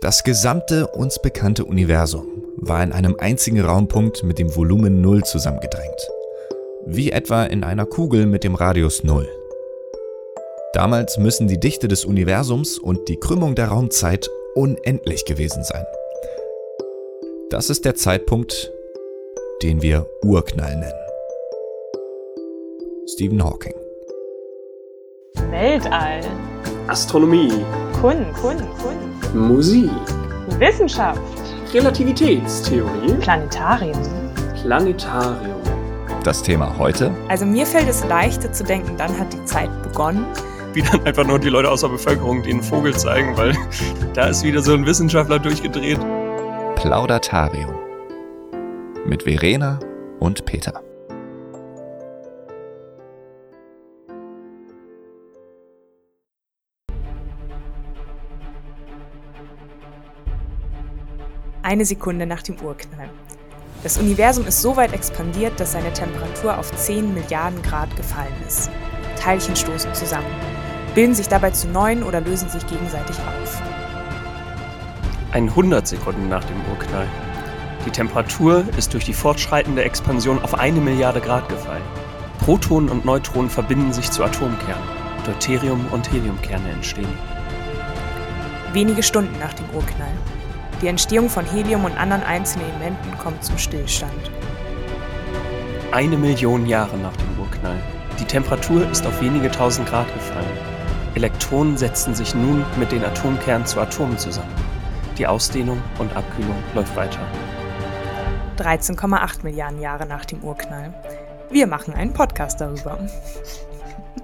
Das 0.00 0.24
gesamte 0.24 0.86
uns 0.86 1.18
bekannte 1.20 1.66
Universum 1.66 2.42
war 2.56 2.82
in 2.82 2.92
einem 2.92 3.16
einzigen 3.18 3.60
Raumpunkt 3.60 4.22
mit 4.22 4.38
dem 4.38 4.56
Volumen 4.56 5.02
0 5.02 5.24
zusammengedrängt. 5.24 6.08
Wie 6.86 7.10
etwa 7.10 7.44
in 7.44 7.64
einer 7.64 7.84
Kugel 7.84 8.24
mit 8.24 8.42
dem 8.42 8.54
Radius 8.54 9.04
0. 9.04 9.28
Damals 10.72 11.18
müssen 11.18 11.48
die 11.48 11.60
Dichte 11.60 11.86
des 11.86 12.06
Universums 12.06 12.78
und 12.78 13.10
die 13.10 13.18
Krümmung 13.18 13.54
der 13.54 13.68
Raumzeit 13.68 14.30
unendlich 14.54 15.26
gewesen 15.26 15.64
sein. 15.64 15.84
Das 17.50 17.68
ist 17.68 17.84
der 17.84 17.94
Zeitpunkt, 17.94 18.72
den 19.62 19.82
wir 19.82 20.06
Urknall 20.24 20.76
nennen. 20.76 20.94
Stephen 23.06 23.44
Hawking. 23.44 23.74
Weltall. 25.50 26.22
Astronomie. 26.86 27.52
Kunst. 28.00 28.32
Kunst. 28.40 28.64
Kunst. 28.82 29.19
Musik. 29.34 29.90
Wissenschaft. 30.58 31.20
Relativitätstheorie. 31.72 33.14
Planetarium. 33.20 34.02
Planetarium. 34.60 35.60
Das 36.24 36.42
Thema 36.42 36.76
heute? 36.76 37.12
Also 37.28 37.46
mir 37.46 37.64
fällt 37.64 37.88
es 37.88 38.04
leichter 38.06 38.52
zu 38.52 38.64
denken, 38.64 38.96
dann 38.96 39.16
hat 39.18 39.32
die 39.32 39.44
Zeit 39.44 39.70
begonnen. 39.84 40.26
Wie 40.72 40.82
dann 40.82 41.04
einfach 41.06 41.24
nur 41.24 41.38
die 41.38 41.48
Leute 41.48 41.70
aus 41.70 41.82
der 41.82 41.88
Bevölkerung 41.88 42.42
den 42.42 42.60
Vogel 42.60 42.94
zeigen, 42.96 43.36
weil 43.36 43.56
da 44.14 44.26
ist 44.26 44.42
wieder 44.42 44.62
so 44.62 44.74
ein 44.74 44.84
Wissenschaftler 44.84 45.38
durchgedreht. 45.38 46.00
Plaudatarium. 46.74 47.74
Mit 49.06 49.22
Verena 49.22 49.78
und 50.18 50.44
Peter. 50.44 50.82
Eine 61.62 61.84
Sekunde 61.84 62.24
nach 62.24 62.42
dem 62.42 62.58
Urknall. 62.60 63.10
Das 63.82 63.98
Universum 63.98 64.46
ist 64.46 64.62
so 64.62 64.76
weit 64.76 64.94
expandiert, 64.94 65.60
dass 65.60 65.72
seine 65.72 65.92
Temperatur 65.92 66.56
auf 66.56 66.74
10 66.74 67.12
Milliarden 67.12 67.60
Grad 67.60 67.94
gefallen 67.96 68.32
ist. 68.46 68.70
Teilchen 69.18 69.54
stoßen 69.54 69.92
zusammen, 69.92 70.26
bilden 70.94 71.14
sich 71.14 71.28
dabei 71.28 71.50
zu 71.50 71.68
neuen 71.68 72.02
oder 72.02 72.22
lösen 72.22 72.48
sich 72.48 72.66
gegenseitig 72.66 73.16
auf. 73.18 73.62
100 75.32 75.86
Sekunden 75.86 76.28
nach 76.30 76.44
dem 76.44 76.56
Urknall. 76.70 77.06
Die 77.84 77.90
Temperatur 77.90 78.64
ist 78.78 78.94
durch 78.94 79.04
die 79.04 79.14
fortschreitende 79.14 79.84
Expansion 79.84 80.42
auf 80.42 80.54
eine 80.54 80.80
Milliarde 80.80 81.20
Grad 81.20 81.48
gefallen. 81.50 81.84
Protonen 82.38 82.88
und 82.88 83.04
Neutronen 83.04 83.50
verbinden 83.50 83.92
sich 83.92 84.10
zu 84.10 84.24
Atomkernen. 84.24 84.82
Deuterium- 85.26 85.88
und 85.92 86.10
Heliumkerne 86.10 86.70
entstehen. 86.70 87.12
Wenige 88.72 89.02
Stunden 89.02 89.38
nach 89.38 89.52
dem 89.52 89.66
Urknall. 89.74 90.12
Die 90.80 90.86
Entstehung 90.86 91.28
von 91.28 91.44
Helium 91.44 91.84
und 91.84 91.96
anderen 91.98 92.22
einzelnen 92.22 92.66
Elementen 92.70 93.18
kommt 93.18 93.44
zum 93.44 93.58
Stillstand. 93.58 94.30
Eine 95.92 96.16
Million 96.16 96.66
Jahre 96.66 96.96
nach 96.96 97.14
dem 97.16 97.38
Urknall. 97.38 97.76
Die 98.18 98.24
Temperatur 98.24 98.88
ist 98.90 99.06
auf 99.06 99.20
wenige 99.20 99.50
tausend 99.50 99.88
Grad 99.88 100.06
gefallen. 100.14 100.46
Elektronen 101.14 101.76
setzen 101.76 102.14
sich 102.14 102.34
nun 102.34 102.64
mit 102.78 102.92
den 102.92 103.04
Atomkernen 103.04 103.66
zu 103.66 103.78
Atomen 103.78 104.16
zusammen. 104.16 104.54
Die 105.18 105.26
Ausdehnung 105.26 105.82
und 105.98 106.16
Abkühlung 106.16 106.56
läuft 106.74 106.96
weiter. 106.96 107.20
13,8 108.56 109.42
Milliarden 109.42 109.80
Jahre 109.80 110.06
nach 110.06 110.24
dem 110.24 110.42
Urknall. 110.42 110.94
Wir 111.50 111.66
machen 111.66 111.92
einen 111.92 112.14
Podcast 112.14 112.60
darüber. 112.60 112.98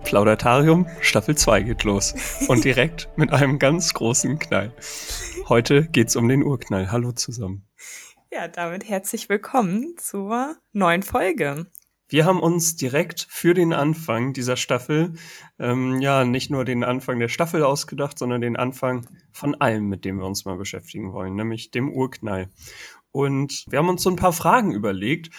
Plaudatarium 0.04 0.86
Staffel 1.00 1.36
2 1.36 1.62
geht 1.62 1.84
los. 1.84 2.14
Und 2.48 2.64
direkt 2.64 3.08
mit 3.16 3.32
einem 3.32 3.58
ganz 3.58 3.94
großen 3.94 4.38
Knall. 4.38 4.72
Heute 5.48 5.86
geht's 5.88 6.16
um 6.16 6.28
den 6.28 6.42
Urknall. 6.42 6.90
Hallo 6.90 7.12
zusammen. 7.12 7.66
Ja, 8.32 8.48
damit 8.48 8.88
herzlich 8.88 9.28
willkommen 9.28 9.94
zur 9.98 10.56
neuen 10.72 11.02
Folge. 11.02 11.66
Wir 12.08 12.24
haben 12.24 12.38
uns 12.38 12.76
direkt 12.76 13.26
für 13.28 13.52
den 13.52 13.72
Anfang 13.72 14.32
dieser 14.32 14.56
Staffel, 14.56 15.14
ähm, 15.58 16.00
ja, 16.00 16.24
nicht 16.24 16.50
nur 16.50 16.64
den 16.64 16.84
Anfang 16.84 17.18
der 17.18 17.28
Staffel 17.28 17.64
ausgedacht, 17.64 18.16
sondern 18.18 18.40
den 18.40 18.56
Anfang 18.56 19.08
von 19.32 19.56
allem, 19.56 19.88
mit 19.88 20.04
dem 20.04 20.18
wir 20.18 20.26
uns 20.26 20.44
mal 20.44 20.56
beschäftigen 20.56 21.12
wollen, 21.12 21.34
nämlich 21.34 21.72
dem 21.72 21.92
Urknall. 21.92 22.48
Und 23.10 23.64
wir 23.68 23.80
haben 23.80 23.88
uns 23.88 24.02
so 24.02 24.10
ein 24.10 24.16
paar 24.16 24.32
Fragen 24.32 24.72
überlegt, 24.72 25.30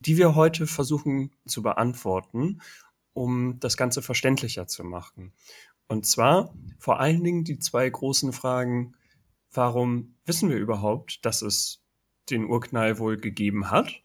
die 0.00 0.16
wir 0.16 0.34
heute 0.34 0.66
versuchen 0.66 1.30
zu 1.46 1.62
beantworten, 1.62 2.60
um 3.16 3.58
das 3.60 3.76
Ganze 3.76 4.02
verständlicher 4.02 4.66
zu 4.66 4.84
machen. 4.84 5.32
Und 5.88 6.06
zwar 6.06 6.54
vor 6.78 7.00
allen 7.00 7.24
Dingen 7.24 7.44
die 7.44 7.58
zwei 7.58 7.88
großen 7.88 8.32
Fragen, 8.32 8.94
warum 9.52 10.16
wissen 10.26 10.50
wir 10.50 10.58
überhaupt, 10.58 11.24
dass 11.24 11.42
es 11.42 11.82
den 12.28 12.44
Urknall 12.44 12.98
wohl 12.98 13.16
gegeben 13.16 13.70
hat? 13.70 14.02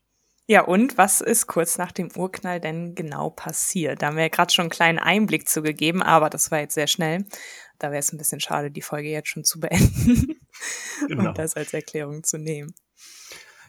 Ja, 0.47 0.61
und 0.61 0.97
was 0.97 1.21
ist 1.21 1.47
kurz 1.47 1.77
nach 1.77 1.91
dem 1.91 2.09
Urknall 2.16 2.59
denn 2.59 2.95
genau 2.95 3.29
passiert? 3.29 4.01
Da 4.01 4.07
haben 4.07 4.16
wir 4.16 4.23
ja 4.23 4.29
gerade 4.29 4.53
schon 4.53 4.63
einen 4.63 4.69
kleinen 4.69 5.00
Einblick 5.00 5.47
zu 5.47 5.61
gegeben, 5.61 6.01
aber 6.01 6.29
das 6.29 6.51
war 6.51 6.59
jetzt 6.59 6.73
sehr 6.73 6.88
schnell. 6.88 7.25
Da 7.79 7.91
wäre 7.91 8.00
es 8.00 8.11
ein 8.13 8.17
bisschen 8.17 8.39
schade, 8.39 8.71
die 8.71 8.81
Folge 8.81 9.09
jetzt 9.09 9.29
schon 9.29 9.44
zu 9.44 9.59
beenden 9.59 10.39
genau. 11.07 11.29
und 11.29 11.38
das 11.38 11.55
als 11.55 11.73
Erklärung 11.73 12.23
zu 12.23 12.38
nehmen. 12.38 12.73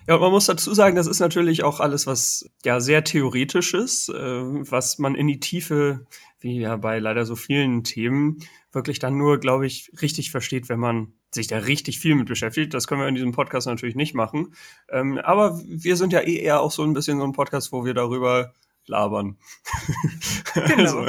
Ja, 0.08 0.18
man 0.18 0.32
muss 0.32 0.46
dazu 0.46 0.74
sagen, 0.74 0.96
das 0.96 1.06
ist 1.06 1.20
natürlich 1.20 1.62
auch 1.62 1.78
alles, 1.78 2.06
was 2.06 2.50
ja 2.64 2.80
sehr 2.80 3.04
theoretisch 3.04 3.72
ist, 3.74 4.08
äh, 4.08 4.14
was 4.14 4.98
man 4.98 5.14
in 5.14 5.28
die 5.28 5.38
Tiefe, 5.38 6.06
wie 6.40 6.58
ja 6.58 6.76
bei 6.76 6.98
leider 6.98 7.24
so 7.24 7.36
vielen 7.36 7.84
Themen, 7.84 8.38
wirklich 8.72 8.98
dann 8.98 9.16
nur, 9.16 9.38
glaube 9.38 9.66
ich, 9.66 9.92
richtig 10.02 10.30
versteht, 10.30 10.68
wenn 10.68 10.80
man 10.80 11.12
sich 11.30 11.46
da 11.46 11.58
richtig 11.58 11.98
viel 11.98 12.14
mit 12.14 12.26
beschäftigt. 12.26 12.74
Das 12.74 12.86
können 12.86 13.00
wir 13.00 13.08
in 13.08 13.14
diesem 13.14 13.32
Podcast 13.32 13.66
natürlich 13.66 13.94
nicht 13.94 14.14
machen. 14.14 14.54
Ähm, 14.90 15.18
aber 15.18 15.60
wir 15.64 15.96
sind 15.96 16.12
ja 16.12 16.20
eh 16.20 16.36
eher 16.36 16.60
auch 16.60 16.72
so 16.72 16.82
ein 16.82 16.92
bisschen 16.94 17.18
so 17.18 17.24
ein 17.24 17.32
Podcast, 17.32 17.72
wo 17.72 17.84
wir 17.84 17.94
darüber 17.94 18.52
labern. 18.86 19.38
Genau. 20.54 20.98
Also, 20.98 21.06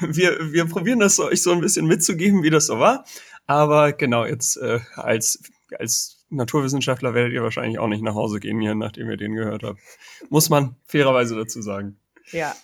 wir, 0.00 0.52
wir 0.52 0.64
probieren 0.64 0.98
das 0.98 1.20
euch 1.20 1.42
so 1.42 1.52
ein 1.52 1.60
bisschen 1.60 1.86
mitzugeben, 1.86 2.42
wie 2.42 2.50
das 2.50 2.66
so 2.66 2.80
war. 2.80 3.04
Aber 3.46 3.92
genau, 3.92 4.24
jetzt 4.24 4.56
äh, 4.56 4.80
als, 4.96 5.40
als 5.78 6.19
Naturwissenschaftler 6.30 7.14
werdet 7.14 7.32
ihr 7.32 7.42
wahrscheinlich 7.42 7.78
auch 7.78 7.88
nicht 7.88 8.02
nach 8.02 8.14
Hause 8.14 8.40
gehen 8.40 8.60
hier, 8.60 8.74
nachdem 8.74 9.10
ihr 9.10 9.16
den 9.16 9.34
gehört 9.34 9.62
habt. 9.62 9.80
Muss 10.28 10.48
man 10.48 10.76
fairerweise 10.86 11.36
dazu 11.36 11.60
sagen. 11.60 11.98
Ja. 12.30 12.54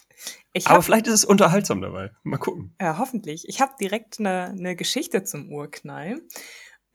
Aber 0.64 0.82
vielleicht 0.82 1.06
ist 1.06 1.14
es 1.14 1.24
unterhaltsam 1.24 1.82
dabei. 1.82 2.12
Mal 2.22 2.38
gucken. 2.38 2.74
Ja, 2.80 2.98
hoffentlich. 2.98 3.46
Ich 3.48 3.60
habe 3.60 3.72
direkt 3.78 4.18
eine, 4.18 4.46
eine 4.46 4.74
Geschichte 4.74 5.24
zum 5.24 5.52
Urknall 5.52 6.22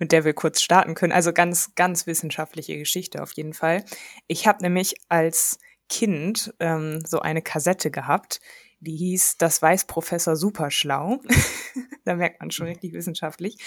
mit 0.01 0.11
der 0.11 0.25
wir 0.25 0.33
kurz 0.33 0.63
starten 0.63 0.95
können. 0.95 1.11
Also 1.11 1.31
ganz, 1.31 1.75
ganz 1.75 2.07
wissenschaftliche 2.07 2.75
Geschichte 2.75 3.21
auf 3.21 3.33
jeden 3.33 3.53
Fall. 3.53 3.85
Ich 4.25 4.47
habe 4.47 4.63
nämlich 4.63 4.95
als 5.09 5.59
Kind 5.89 6.55
ähm, 6.59 7.03
so 7.05 7.19
eine 7.19 7.43
Kassette 7.43 7.91
gehabt, 7.91 8.41
die 8.79 8.95
hieß 8.95 9.37
Das 9.37 9.61
weiß 9.61 9.85
Professor 9.85 10.35
Superschlau. 10.35 11.21
da 12.03 12.15
merkt 12.15 12.39
man 12.39 12.49
schon 12.49 12.65
richtig 12.65 12.93
wissenschaftlich. 12.93 13.57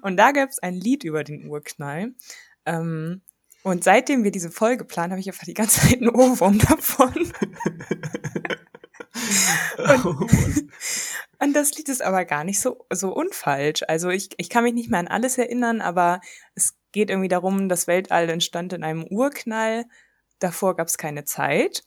Und 0.00 0.16
da 0.16 0.32
gab 0.32 0.48
es 0.48 0.60
ein 0.60 0.74
Lied 0.74 1.04
über 1.04 1.24
den 1.24 1.46
Urknall. 1.46 2.14
Ähm, 2.66 3.22
und 3.62 3.84
seitdem 3.84 4.24
wir 4.24 4.32
diese 4.32 4.50
Folge 4.50 4.84
planen, 4.84 5.12
habe 5.12 5.20
ich 5.20 5.28
einfach 5.28 5.44
die 5.44 5.54
ganze 5.54 5.80
Zeit 5.80 6.00
einen 6.00 6.10
Ohrwurm 6.10 6.58
davon. 6.58 7.14
und, 9.78 9.78
oh 10.04 10.26
und, 11.40 11.54
das 11.54 11.72
Lied 11.74 11.88
ist 11.88 12.02
aber 12.02 12.24
gar 12.24 12.44
nicht 12.44 12.60
so, 12.60 12.84
so 12.90 13.14
unfalsch. 13.14 13.82
Also 13.86 14.10
ich, 14.10 14.30
ich 14.36 14.50
kann 14.50 14.64
mich 14.64 14.74
nicht 14.74 14.90
mehr 14.90 15.00
an 15.00 15.08
alles 15.08 15.38
erinnern, 15.38 15.80
aber 15.80 16.20
es 16.54 16.76
geht 16.90 17.08
irgendwie 17.08 17.28
darum, 17.28 17.68
das 17.68 17.86
Weltall 17.86 18.28
entstand 18.30 18.72
in 18.72 18.82
einem 18.82 19.04
Urknall. 19.04 19.84
Davor 20.40 20.76
gab 20.76 20.88
es 20.88 20.98
keine 20.98 21.24
Zeit. 21.24 21.84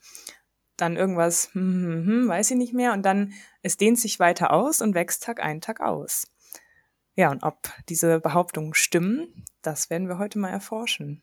Dann 0.78 0.96
irgendwas, 0.96 1.50
hm, 1.52 1.62
hm, 1.62 2.06
hm, 2.06 2.28
weiß 2.28 2.52
ich 2.52 2.56
nicht 2.56 2.72
mehr. 2.72 2.94
Und 2.94 3.02
dann, 3.02 3.34
es 3.62 3.76
dehnt 3.76 3.98
sich 3.98 4.18
weiter 4.18 4.52
aus 4.52 4.80
und 4.80 4.94
wächst 4.94 5.22
Tag 5.22 5.42
ein, 5.42 5.60
Tag 5.60 5.80
aus. 5.80 6.26
Ja, 7.16 7.30
und 7.30 7.42
ob 7.42 7.68
diese 7.88 8.20
Behauptungen 8.20 8.74
stimmen, 8.74 9.44
das 9.62 9.90
werden 9.90 10.08
wir 10.08 10.18
heute 10.18 10.38
mal 10.38 10.50
erforschen. 10.50 11.22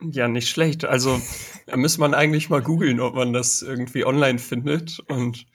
Ja, 0.00 0.28
nicht 0.28 0.48
schlecht. 0.48 0.84
Also 0.84 1.20
da 1.66 1.76
müsste 1.76 2.00
man 2.00 2.14
eigentlich 2.14 2.50
mal 2.50 2.62
googeln, 2.62 3.00
ob 3.00 3.14
man 3.14 3.32
das 3.32 3.62
irgendwie 3.62 4.04
online 4.04 4.38
findet. 4.38 4.98
Und 5.08 5.46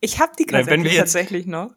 ich 0.00 0.18
habe 0.20 0.32
die 0.38 0.44
Kassette 0.44 0.82
jetzt, 0.82 0.96
tatsächlich 0.96 1.46
noch. 1.46 1.72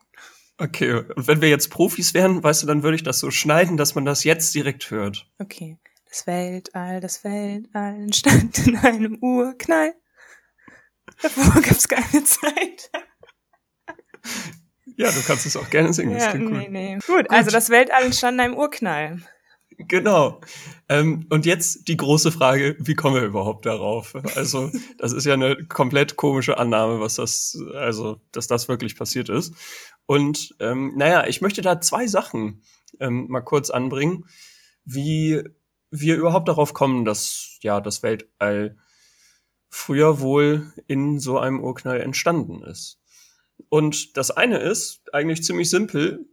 Okay, 0.58 0.94
und 0.94 1.28
wenn 1.28 1.42
wir 1.42 1.50
jetzt 1.50 1.70
Profis 1.70 2.14
wären, 2.14 2.44
weißt 2.44 2.64
du, 2.64 2.68
dann 2.68 2.84
würde 2.84 2.96
ich 2.96 3.04
das 3.04 3.20
so 3.20 3.32
schneiden, 3.32 3.78
dass 3.78 3.96
man 3.96 4.06
das 4.06 4.24
jetzt 4.24 4.54
direkt 4.56 4.90
hört. 4.92 5.30
Okay. 5.40 5.78
Das 6.08 6.28
Weltall, 6.28 7.00
das 7.00 7.24
Weltall 7.24 7.96
entstand 7.96 8.68
in 8.68 8.78
einem 8.78 9.18
Urknall. 9.20 9.96
Davor 11.22 11.60
gab 11.62 11.72
es 11.72 11.88
keine 11.88 12.24
Zeit. 12.24 12.92
Ja, 14.98 15.12
du 15.12 15.22
kannst 15.26 15.46
es 15.46 15.56
auch 15.56 15.70
gerne 15.70 15.94
singen. 15.94 16.18
Ja, 16.18 16.34
nee, 16.34 16.68
nee. 16.70 16.96
Gut, 16.96 17.06
Gut, 17.08 17.32
also 17.32 17.52
das 17.52 17.70
Weltall 17.70 18.04
entstand 18.04 18.36
in 18.36 18.40
einem 18.42 18.56
Urknall. 18.56 19.22
Genau. 19.78 20.42
Ähm, 20.90 21.26
und 21.30 21.46
jetzt 21.46 21.88
die 21.88 21.98
große 21.98 22.32
Frage, 22.32 22.76
wie 22.80 22.96
kommen 22.96 23.16
wir 23.16 23.24
überhaupt 23.24 23.66
darauf? 23.66 24.16
Also, 24.36 24.72
das 24.98 25.14
ist 25.14 25.26
ja 25.26 25.34
eine 25.34 25.56
komplett 25.66 26.16
komische 26.16 26.58
Annahme, 26.58 27.00
was 27.00 27.16
das, 27.16 27.58
also, 27.74 28.22
dass 28.32 28.48
das 28.48 28.68
wirklich 28.68 28.96
passiert 28.96 29.30
ist. 29.30 29.56
Und 30.06 30.56
ähm, 30.60 30.94
naja, 30.96 31.26
ich 31.28 31.42
möchte 31.42 31.62
da 31.62 31.82
zwei 31.82 32.08
Sachen 32.08 32.62
ähm, 33.00 33.28
mal 33.30 33.42
kurz 33.42 33.70
anbringen, 33.70 34.26
wie 34.86 35.44
wir 35.90 36.18
überhaupt 36.18 36.48
darauf 36.48 36.74
kommen, 36.74 37.06
dass 37.06 37.58
ja 37.62 37.80
das 37.80 38.04
Weltall 38.04 38.78
früher 39.70 40.20
wohl 40.20 40.72
in 40.88 41.20
so 41.20 41.40
einem 41.40 41.60
Urknall 41.62 42.02
entstanden 42.02 42.64
ist. 42.64 43.00
Und 43.70 44.18
das 44.18 44.32
eine 44.32 44.58
ist 44.58 45.02
eigentlich 45.14 45.44
ziemlich 45.44 45.70
simpel, 45.70 46.28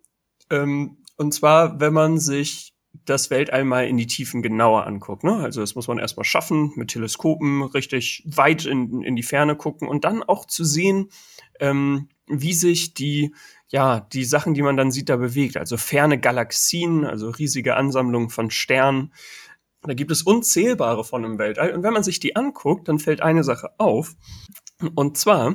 ähm, 0.50 0.98
und 1.16 1.32
zwar, 1.32 1.80
wenn 1.80 1.92
man 1.92 2.18
sich 2.18 2.74
das 3.04 3.30
Weltall 3.30 3.64
mal 3.64 3.86
in 3.86 3.96
die 3.96 4.06
Tiefen 4.06 4.42
genauer 4.42 4.86
anguckt. 4.86 5.22
Ne? 5.24 5.34
Also 5.36 5.60
das 5.60 5.74
muss 5.74 5.88
man 5.88 5.98
erstmal 5.98 6.24
schaffen, 6.24 6.72
mit 6.76 6.88
Teleskopen 6.88 7.62
richtig 7.62 8.24
weit 8.26 8.64
in, 8.66 9.02
in 9.02 9.16
die 9.16 9.22
Ferne 9.22 9.56
gucken 9.56 9.88
und 9.88 10.04
dann 10.04 10.22
auch 10.22 10.44
zu 10.46 10.64
sehen, 10.64 11.10
ähm, 11.60 12.08
wie 12.26 12.52
sich 12.52 12.94
die, 12.94 13.34
ja, 13.68 14.00
die 14.00 14.24
Sachen, 14.24 14.54
die 14.54 14.62
man 14.62 14.76
dann 14.76 14.90
sieht, 14.90 15.08
da 15.08 15.16
bewegt. 15.16 15.56
Also 15.56 15.76
ferne 15.76 16.18
Galaxien, 16.18 17.04
also 17.04 17.30
riesige 17.30 17.76
Ansammlungen 17.76 18.30
von 18.30 18.50
Sternen. 18.50 19.12
Da 19.82 19.94
gibt 19.94 20.10
es 20.10 20.22
unzählbare 20.22 21.04
von 21.04 21.24
im 21.24 21.38
Weltall. 21.38 21.72
Und 21.72 21.82
wenn 21.82 21.92
man 21.92 22.02
sich 22.02 22.20
die 22.20 22.36
anguckt, 22.36 22.88
dann 22.88 22.98
fällt 22.98 23.22
eine 23.22 23.44
Sache 23.44 23.70
auf. 23.78 24.16
Und 24.94 25.16
zwar 25.16 25.54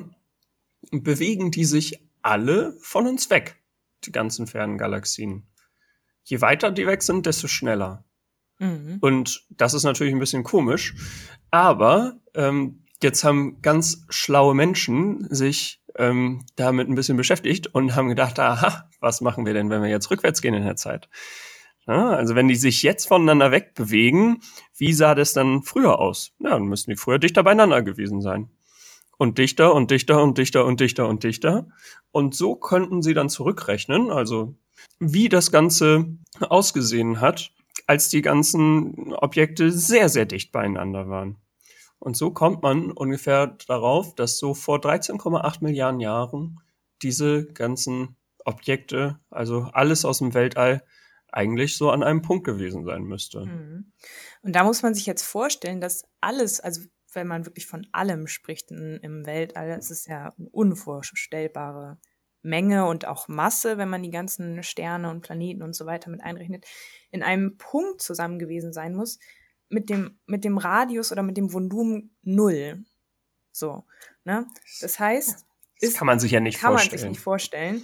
bewegen 0.91 1.51
die 1.51 1.65
sich 1.65 1.99
alle 2.21 2.75
von 2.81 3.07
uns 3.07 3.29
weg, 3.29 3.61
die 4.03 4.11
ganzen 4.11 4.47
fernen 4.47 4.77
Galaxien. 4.77 5.47
Je 6.23 6.41
weiter 6.41 6.71
die 6.71 6.87
weg 6.87 7.03
sind, 7.03 7.25
desto 7.25 7.47
schneller. 7.47 8.03
Mhm. 8.59 8.97
Und 9.01 9.45
das 9.49 9.73
ist 9.73 9.83
natürlich 9.83 10.13
ein 10.13 10.19
bisschen 10.19 10.43
komisch. 10.43 10.95
Aber 11.51 12.19
ähm, 12.33 12.83
jetzt 13.01 13.23
haben 13.23 13.61
ganz 13.61 14.05
schlaue 14.09 14.55
Menschen 14.55 15.27
sich 15.29 15.81
ähm, 15.97 16.45
damit 16.55 16.89
ein 16.89 16.95
bisschen 16.95 17.17
beschäftigt 17.17 17.67
und 17.67 17.95
haben 17.95 18.09
gedacht, 18.09 18.39
aha, 18.39 18.89
was 18.99 19.21
machen 19.21 19.45
wir 19.45 19.53
denn, 19.53 19.69
wenn 19.69 19.81
wir 19.81 19.89
jetzt 19.89 20.09
rückwärts 20.09 20.41
gehen 20.41 20.53
in 20.53 20.63
der 20.63 20.75
Zeit? 20.75 21.09
Ja, 21.87 22.09
also 22.09 22.33
wenn 22.33 22.47
die 22.47 22.55
sich 22.55 22.81
jetzt 22.81 23.07
voneinander 23.07 23.51
wegbewegen, 23.51 24.41
wie 24.75 24.93
sah 24.93 25.13
das 25.13 25.33
dann 25.33 25.61
früher 25.61 25.99
aus? 25.99 26.33
Ja, 26.39 26.51
dann 26.51 26.65
müssten 26.65 26.91
die 26.91 26.97
früher 26.97 27.19
dichter 27.19 27.43
beieinander 27.43 27.83
gewesen 27.83 28.21
sein. 28.21 28.49
Und 29.17 29.37
dichter 29.37 29.73
und 29.73 29.91
dichter 29.91 30.21
und 30.21 30.37
dichter 30.37 30.65
und 30.65 30.79
dichter 30.79 31.07
und 31.07 31.23
dichter. 31.23 31.67
Und 32.11 32.35
so 32.35 32.55
könnten 32.55 33.01
sie 33.01 33.13
dann 33.13 33.29
zurückrechnen, 33.29 34.11
also 34.11 34.55
wie 34.99 35.29
das 35.29 35.51
Ganze 35.51 36.05
ausgesehen 36.39 37.21
hat, 37.21 37.51
als 37.87 38.09
die 38.09 38.21
ganzen 38.21 39.13
Objekte 39.13 39.71
sehr, 39.71 40.09
sehr 40.09 40.25
dicht 40.25 40.51
beieinander 40.51 41.09
waren. 41.09 41.37
Und 41.99 42.17
so 42.17 42.31
kommt 42.31 42.61
man 42.61 42.91
ungefähr 42.91 43.57
darauf, 43.67 44.15
dass 44.15 44.37
so 44.37 44.53
vor 44.53 44.77
13,8 44.77 45.63
Milliarden 45.63 45.99
Jahren 45.99 46.59
diese 47.01 47.45
ganzen 47.45 48.15
Objekte, 48.43 49.19
also 49.29 49.69
alles 49.73 50.05
aus 50.05 50.19
dem 50.19 50.33
Weltall, 50.33 50.83
eigentlich 51.31 51.77
so 51.77 51.89
an 51.89 52.03
einem 52.03 52.21
Punkt 52.21 52.45
gewesen 52.45 52.85
sein 52.85 53.03
müsste. 53.03 53.45
Mhm. 53.45 53.91
Und 54.41 54.55
da 54.55 54.63
muss 54.63 54.83
man 54.83 54.93
sich 54.93 55.05
jetzt 55.05 55.23
vorstellen, 55.23 55.81
dass 55.81 56.05
alles, 56.21 56.59
also 56.59 56.81
wenn 57.15 57.27
man 57.27 57.45
wirklich 57.45 57.67
von 57.67 57.87
allem 57.91 58.27
spricht 58.27 58.71
in, 58.71 58.99
im 59.01 59.25
Weltall, 59.25 59.71
es 59.71 59.91
ist 59.91 60.07
ja 60.07 60.33
eine 60.37 60.49
unvorstellbare 60.49 61.97
Menge 62.41 62.85
und 62.85 63.05
auch 63.07 63.27
Masse, 63.27 63.77
wenn 63.77 63.89
man 63.89 64.03
die 64.03 64.11
ganzen 64.11 64.61
Sterne 64.63 65.09
und 65.09 65.21
Planeten 65.21 65.63
und 65.63 65.73
so 65.75 65.85
weiter 65.85 66.09
mit 66.09 66.21
einrechnet, 66.21 66.65
in 67.11 67.23
einem 67.23 67.57
Punkt 67.57 68.01
zusammen 68.01 68.37
gewesen 68.37 68.71
sein 68.71 68.93
muss, 68.93 69.19
mit 69.69 69.89
dem, 69.89 70.19
mit 70.27 70.43
dem 70.43 70.57
Radius 70.57 71.11
oder 71.11 71.23
mit 71.23 71.37
dem 71.37 71.51
Volumen 71.51 72.15
null. 72.21 72.85
So, 73.51 73.85
ne? 74.25 74.45
Das 74.81 74.99
heißt, 74.99 75.45
das 75.81 75.93
kann 75.95 76.05
man 76.05 76.19
sich 76.19 76.31
ja 76.31 76.39
nicht 76.39 76.59
kann 76.59 76.73
vorstellen. 76.73 76.91
man 76.91 76.99
sich 76.99 77.09
nicht 77.09 77.23
vorstellen 77.23 77.83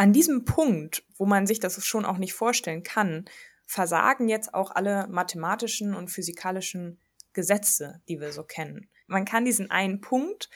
an 0.00 0.14
diesem 0.14 0.46
Punkt, 0.46 1.04
wo 1.18 1.26
man 1.26 1.46
sich 1.46 1.60
das 1.60 1.84
schon 1.84 2.06
auch 2.06 2.16
nicht 2.16 2.32
vorstellen 2.32 2.82
kann, 2.82 3.26
versagen 3.66 4.30
jetzt 4.30 4.54
auch 4.54 4.70
alle 4.70 5.06
mathematischen 5.08 5.94
und 5.94 6.10
physikalischen 6.10 6.98
Gesetze, 7.32 8.00
die 8.08 8.20
wir 8.20 8.32
so 8.32 8.42
kennen. 8.42 8.90
Man 9.06 9.24
kann 9.24 9.44
diesen 9.44 9.70
einen 9.70 10.00
Punkt 10.00 10.48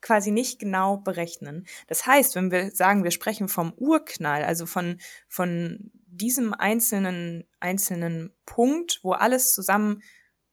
quasi 0.00 0.30
nicht 0.30 0.58
genau 0.58 0.98
berechnen. 0.98 1.66
Das 1.86 2.06
heißt, 2.06 2.34
wenn 2.36 2.50
wir 2.50 2.70
sagen, 2.70 3.04
wir 3.04 3.10
sprechen 3.10 3.48
vom 3.48 3.72
Urknall, 3.72 4.44
also 4.44 4.66
von, 4.66 5.00
von 5.28 5.90
diesem 6.06 6.52
einzelnen, 6.52 7.44
einzelnen 7.58 8.32
Punkt, 8.44 9.00
wo 9.02 9.12
alles 9.12 9.54
zusammen, 9.54 10.02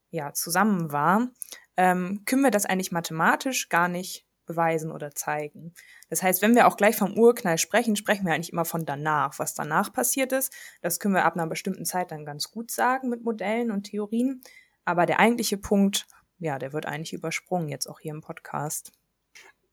ja, 0.10 0.34
zusammen 0.34 0.92
war, 0.92 1.30
ähm, 1.78 2.24
können 2.26 2.44
wir 2.44 2.52
das 2.52 2.66
eigentlich 2.66 2.92
mathematisch 2.92 3.70
gar 3.70 3.90
nicht 3.90 4.26
beweisen 4.46 4.92
oder 4.92 5.12
zeigen. 5.12 5.74
Das 6.10 6.24
heißt, 6.24 6.42
wenn 6.42 6.56
wir 6.56 6.68
auch 6.68 6.78
gleich 6.78 6.96
vom 6.96 7.18
Urknall 7.18 7.58
sprechen, 7.58 7.96
sprechen 7.96 8.26
wir 8.26 8.34
eigentlich 8.34 8.52
immer 8.52 8.66
von 8.66 8.86
danach. 8.86 9.40
Was 9.40 9.54
danach 9.54 9.94
passiert 9.94 10.32
ist, 10.34 10.54
das 10.82 11.00
können 11.00 11.14
wir 11.14 11.26
ab 11.26 11.36
einer 11.36 11.48
bestimmten 11.48 11.86
Zeit 11.86 12.12
dann 12.12 12.26
ganz 12.26 12.52
gut 12.52 12.72
sagen 12.72 13.10
mit 13.10 13.24
Modellen 13.24 13.72
und 13.72 13.84
Theorien. 13.84 14.42
Aber 14.86 15.06
der 15.06 15.20
eigentliche 15.20 15.58
Punkt, 15.58 16.08
ja, 16.40 16.60
der 16.60 16.74
wird 16.74 16.86
eigentlich 16.86 17.14
übersprungen 17.14 17.70
jetzt 17.70 17.88
auch 17.88 18.00
hier 18.00 18.14
im 18.14 18.22
Podcast. 18.22 18.92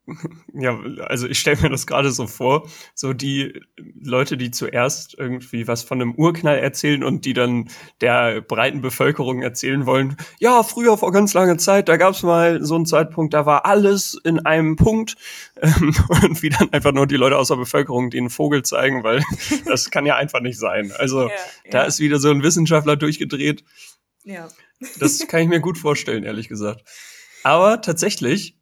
Ja, 0.55 0.79
also 1.07 1.29
ich 1.29 1.39
stelle 1.39 1.61
mir 1.61 1.71
das 1.71 1.87
gerade 1.87 2.11
so 2.11 2.27
vor, 2.27 2.69
so 2.95 3.13
die 3.13 3.61
Leute, 4.01 4.37
die 4.37 4.51
zuerst 4.51 5.15
irgendwie 5.17 5.69
was 5.69 5.83
von 5.83 6.01
einem 6.01 6.15
Urknall 6.15 6.59
erzählen 6.59 7.05
und 7.05 7.25
die 7.25 7.33
dann 7.33 7.69
der 8.01 8.41
breiten 8.41 8.81
Bevölkerung 8.81 9.43
erzählen 9.43 9.87
wollen, 9.87 10.17
ja, 10.39 10.63
früher 10.63 10.97
vor 10.99 11.13
ganz 11.13 11.35
langer 11.35 11.59
Zeit, 11.59 11.89
da 11.89 11.97
gab 11.97 12.15
es 12.15 12.23
mal 12.23 12.65
so 12.65 12.75
einen 12.75 12.87
Zeitpunkt, 12.87 13.35
da 13.35 13.47
war 13.47 13.67
alles 13.67 14.19
in 14.25 14.45
einem 14.45 14.77
Punkt 14.77 15.17
ähm, 15.61 15.95
und 16.23 16.43
wie 16.43 16.49
dann 16.49 16.73
einfach 16.73 16.93
nur 16.93 17.07
die 17.07 17.17
Leute 17.17 17.37
aus 17.37 17.49
der 17.49 17.57
Bevölkerung 17.57 18.11
den 18.11 18.31
Vogel 18.31 18.63
zeigen, 18.63 19.05
weil 19.05 19.23
das 19.67 19.91
kann 19.91 20.07
ja 20.07 20.17
einfach 20.17 20.41
nicht 20.41 20.59
sein. 20.59 20.93
Also 20.99 21.29
ja, 21.29 21.35
da 21.71 21.83
ist 21.83 22.01
wieder 22.01 22.19
so 22.19 22.31
ein 22.31 22.43
Wissenschaftler 22.43 22.97
durchgedreht. 22.97 23.65
Ja. 24.29 24.49
Das 25.01 25.27
kann 25.27 25.41
ich 25.41 25.49
mir 25.49 25.61
gut 25.61 25.79
vorstellen, 25.79 26.23
ehrlich 26.23 26.49
gesagt. 26.49 26.85
Aber 27.45 27.81
tatsächlich 27.81 28.59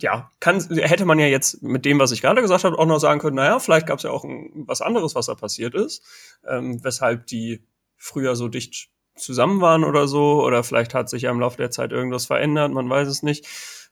ja, 0.00 0.30
kann, 0.40 0.60
hätte 0.76 1.06
man 1.06 1.18
ja 1.18 1.26
jetzt 1.26 1.62
mit 1.62 1.84
dem, 1.84 1.98
was 1.98 2.12
ich 2.12 2.20
gerade 2.20 2.42
gesagt 2.42 2.64
habe, 2.64 2.78
auch 2.78 2.86
noch 2.86 2.98
sagen 2.98 3.18
können, 3.18 3.36
naja, 3.36 3.58
vielleicht 3.58 3.86
gab 3.86 3.98
es 3.98 4.04
ja 4.04 4.10
auch 4.10 4.22
ein, 4.22 4.64
was 4.66 4.80
anderes, 4.80 5.14
was 5.14 5.26
da 5.26 5.34
passiert 5.34 5.74
ist, 5.74 6.04
ähm, 6.46 6.84
weshalb 6.84 7.26
die 7.26 7.64
früher 7.96 8.36
so 8.36 8.48
dicht 8.48 8.90
zusammen 9.16 9.60
waren 9.60 9.84
oder 9.84 10.06
so, 10.06 10.44
oder 10.44 10.62
vielleicht 10.62 10.94
hat 10.94 11.08
sich 11.08 11.22
ja 11.22 11.30
im 11.30 11.40
Laufe 11.40 11.56
der 11.56 11.70
Zeit 11.70 11.90
irgendwas 11.90 12.26
verändert, 12.26 12.72
man 12.72 12.88
weiß 12.88 13.08
es 13.08 13.22
nicht. 13.22 13.46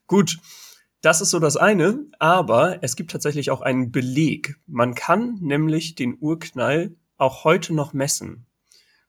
Gut, 0.07 0.39
das 1.01 1.21
ist 1.21 1.31
so 1.31 1.41
das 1.41 1.57
eine, 1.57 2.07
aber 2.19 2.83
es 2.83 2.95
gibt 2.95 3.11
tatsächlich 3.11 3.51
auch 3.51 3.63
einen 3.63 3.91
Beleg. 3.91 4.57
Man 4.67 4.95
kann 4.95 5.39
nämlich 5.41 5.95
den 5.95 6.17
Urknall 6.21 6.95
auch 7.17 7.45
heute 7.45 7.75
noch 7.75 7.93
messen. 7.95 8.47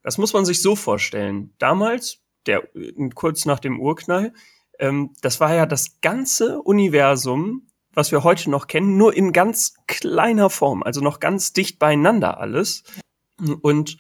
Das 0.04 0.18
muss 0.18 0.34
man 0.34 0.46
sich 0.46 0.62
so 0.62 0.76
vorstellen. 0.76 1.54
Damals, 1.58 2.20
der, 2.46 2.68
kurz 3.16 3.46
nach 3.46 3.60
dem 3.60 3.80
Urknall, 3.80 4.34
ähm, 4.80 5.14
das 5.22 5.40
war 5.40 5.54
ja 5.54 5.66
das 5.66 6.02
ganze 6.02 6.62
Universum, 6.62 7.68
was 7.94 8.12
wir 8.12 8.24
heute 8.24 8.50
noch 8.50 8.68
kennen, 8.68 8.98
nur 8.98 9.16
in 9.16 9.34
ganz 9.34 9.74
kleiner 9.88 10.50
Form, 10.50 10.84
also 10.84 11.02
noch 11.02 11.20
ganz 11.20 11.54
dicht 11.54 11.80
beieinander 11.80 12.40
alles. 12.40 12.84
Und 13.62 13.98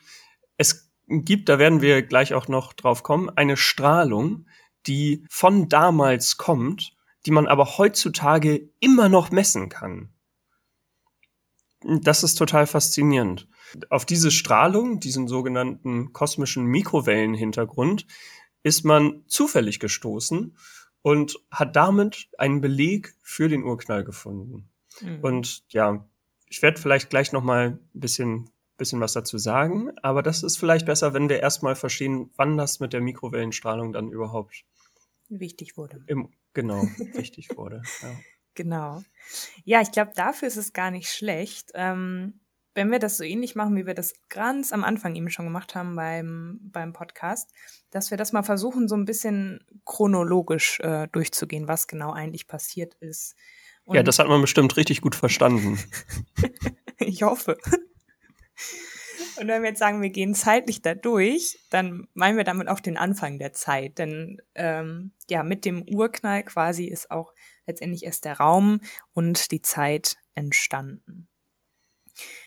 es 0.58 0.92
gibt, 1.08 1.50
da 1.50 1.58
werden 1.58 1.82
wir 1.82 2.04
gleich 2.04 2.34
auch 2.34 2.48
noch 2.48 2.74
drauf 2.74 3.04
kommen, 3.04 3.30
eine 3.30 3.58
Strahlung, 3.58 4.46
die 4.86 5.25
von 5.30 5.68
damals 5.68 6.38
kommt, 6.38 6.96
die 7.25 7.32
man 7.32 7.48
aber 7.48 7.77
heutzutage 7.77 8.70
immer 8.80 9.10
noch 9.10 9.32
messen 9.32 9.70
kann. 9.70 10.13
Das 11.82 12.24
ist 12.24 12.36
total 12.36 12.68
faszinierend. 12.68 13.48
Auf 13.90 14.06
diese 14.06 14.32
Strahlung, 14.32 15.00
diesen 15.00 15.28
sogenannten 15.28 16.14
kosmischen 16.14 16.66
Mikrowellenhintergrund, 16.66 18.08
ist 18.64 18.84
man 18.84 19.24
zufällig 19.28 19.80
gestoßen 19.80 20.58
und 21.02 21.40
hat 21.52 21.76
damit 21.76 22.30
einen 22.38 22.62
Beleg 22.62 23.16
für 23.22 23.50
den 23.50 23.64
Urknall 23.64 24.04
gefunden. 24.04 24.70
Mhm. 25.02 25.20
Und 25.22 25.64
ja, 25.70 26.06
ich 26.48 26.62
werde 26.62 26.82
vielleicht 26.82 27.10
gleich 27.10 27.32
noch 27.32 27.44
mal 27.44 27.72
ein 27.72 28.00
bisschen 28.00 28.50
bisschen 28.78 29.02
was 29.02 29.14
dazu 29.14 29.38
sagen, 29.38 29.92
aber 30.02 30.24
das 30.24 30.44
ist 30.44 30.58
vielleicht 30.58 30.86
besser, 30.86 31.14
wenn 31.14 31.30
wir 31.30 31.40
erstmal 31.40 31.76
verstehen, 31.76 32.30
wann 32.36 32.58
das 32.58 32.80
mit 32.80 32.94
der 32.94 33.02
Mikrowellenstrahlung 33.02 33.92
dann 33.92 34.12
überhaupt 34.12 34.64
wichtig 35.30 35.78
wurde. 35.78 36.04
Im, 36.08 36.30
genau, 36.54 36.82
wichtig 37.14 37.50
wurde. 37.58 37.82
Ja. 38.02 38.16
Genau. 38.54 39.04
Ja, 39.66 39.82
ich 39.82 39.92
glaube, 39.92 40.12
dafür 40.16 40.48
ist 40.48 40.58
es 40.58 40.74
gar 40.74 40.92
nicht 40.92 41.10
schlecht, 41.12 41.72
ähm, 41.74 42.40
wenn 42.78 42.92
wir 42.92 43.00
das 43.00 43.18
so 43.18 43.24
ähnlich 43.24 43.56
machen, 43.56 43.76
wie 43.76 43.88
wir 43.88 43.96
das 43.96 44.14
ganz 44.30 44.72
am 44.72 44.84
Anfang 44.84 45.16
eben 45.16 45.32
schon 45.32 45.46
gemacht 45.46 45.74
haben 45.74 45.96
beim, 45.96 46.60
beim 46.62 46.94
Podcast, 46.94 47.52
dass 47.90 48.12
wir 48.12 48.20
das 48.20 48.34
mal 48.34 48.44
versuchen, 48.44 48.88
so 48.88 48.96
ein 48.96 49.06
bisschen 49.06 49.66
chronologisch 49.84 50.80
äh, 50.82 51.08
durchzugehen, 51.12 51.68
was 51.68 51.88
genau 51.88 52.14
eigentlich 52.14 52.48
passiert 52.48 52.94
ist. 53.00 53.36
Und 53.84 53.96
ja, 53.96 54.04
das 54.04 54.20
hat 54.20 54.28
man 54.28 54.42
bestimmt 54.42 54.78
richtig 54.78 55.02
gut 55.02 55.16
verstanden. 55.16 55.80
ich 57.00 57.24
hoffe. 57.24 57.58
Und 59.40 59.48
wenn 59.48 59.64
wir 59.64 59.70
jetzt 59.70 59.80
sagen, 59.80 60.04
wir 60.04 60.12
gehen 60.12 60.36
zeitlich 60.36 60.84
da 60.84 60.94
durch, 60.94 61.58
dann 61.72 62.08
meinen 62.14 62.38
wir 62.38 62.44
damit 62.44 62.68
auch 62.68 62.80
den 62.80 62.98
Anfang 62.98 63.40
der 63.40 63.54
Zeit. 63.54 63.98
Denn 63.98 64.40
ähm, 64.54 65.14
ja, 65.32 65.42
mit 65.42 65.66
dem 65.66 65.82
Urknall 65.82 66.44
quasi 66.44 66.86
ist 66.86 67.10
auch 67.10 67.34
letztendlich 67.66 68.04
erst 68.04 68.26
der 68.26 68.38
Raum 68.38 68.82
und 69.14 69.52
die 69.52 69.64
Zeit 69.64 70.18
entstanden. 70.36 71.28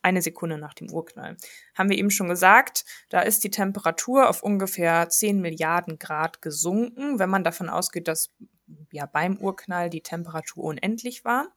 Eine 0.01 0.21
Sekunde 0.21 0.57
nach 0.57 0.73
dem 0.73 0.91
Urknall. 0.91 1.37
Haben 1.75 1.89
wir 1.89 1.97
eben 1.97 2.11
schon 2.11 2.29
gesagt, 2.29 2.85
da 3.09 3.21
ist 3.21 3.43
die 3.43 3.51
Temperatur 3.51 4.29
auf 4.29 4.43
ungefähr 4.43 5.09
10 5.09 5.41
Milliarden 5.41 5.99
Grad 5.99 6.41
gesunken, 6.41 7.19
wenn 7.19 7.29
man 7.29 7.43
davon 7.43 7.69
ausgeht, 7.69 8.07
dass 8.07 8.31
ja 8.91 9.05
beim 9.05 9.37
Urknall 9.37 9.89
die 9.89 10.01
Temperatur 10.01 10.63
unendlich 10.63 11.25
war. 11.25 11.47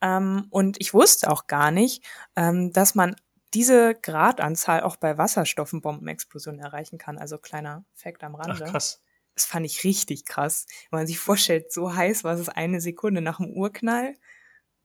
Ähm, 0.00 0.46
und 0.50 0.76
ich 0.80 0.94
wusste 0.94 1.30
auch 1.30 1.46
gar 1.46 1.70
nicht, 1.70 2.04
ähm, 2.36 2.72
dass 2.72 2.94
man 2.94 3.16
diese 3.54 3.94
Gradanzahl 3.94 4.82
auch 4.82 4.96
bei 4.96 5.16
Wasserstoffenbombenexplosionen 5.16 6.60
erreichen 6.60 6.98
kann. 6.98 7.18
Also 7.18 7.38
kleiner 7.38 7.84
Fakt 7.94 8.22
am 8.22 8.34
Rande. 8.34 8.64
Ach, 8.66 8.70
krass. 8.70 9.02
Das 9.34 9.44
fand 9.44 9.66
ich 9.66 9.84
richtig 9.84 10.24
krass. 10.24 10.66
Wenn 10.90 11.00
man 11.00 11.06
sich 11.06 11.18
vorstellt, 11.18 11.72
so 11.72 11.94
heiß 11.94 12.24
war 12.24 12.34
es 12.34 12.48
eine 12.48 12.80
Sekunde 12.80 13.20
nach 13.20 13.38
dem 13.38 13.50
Urknall. 13.50 14.14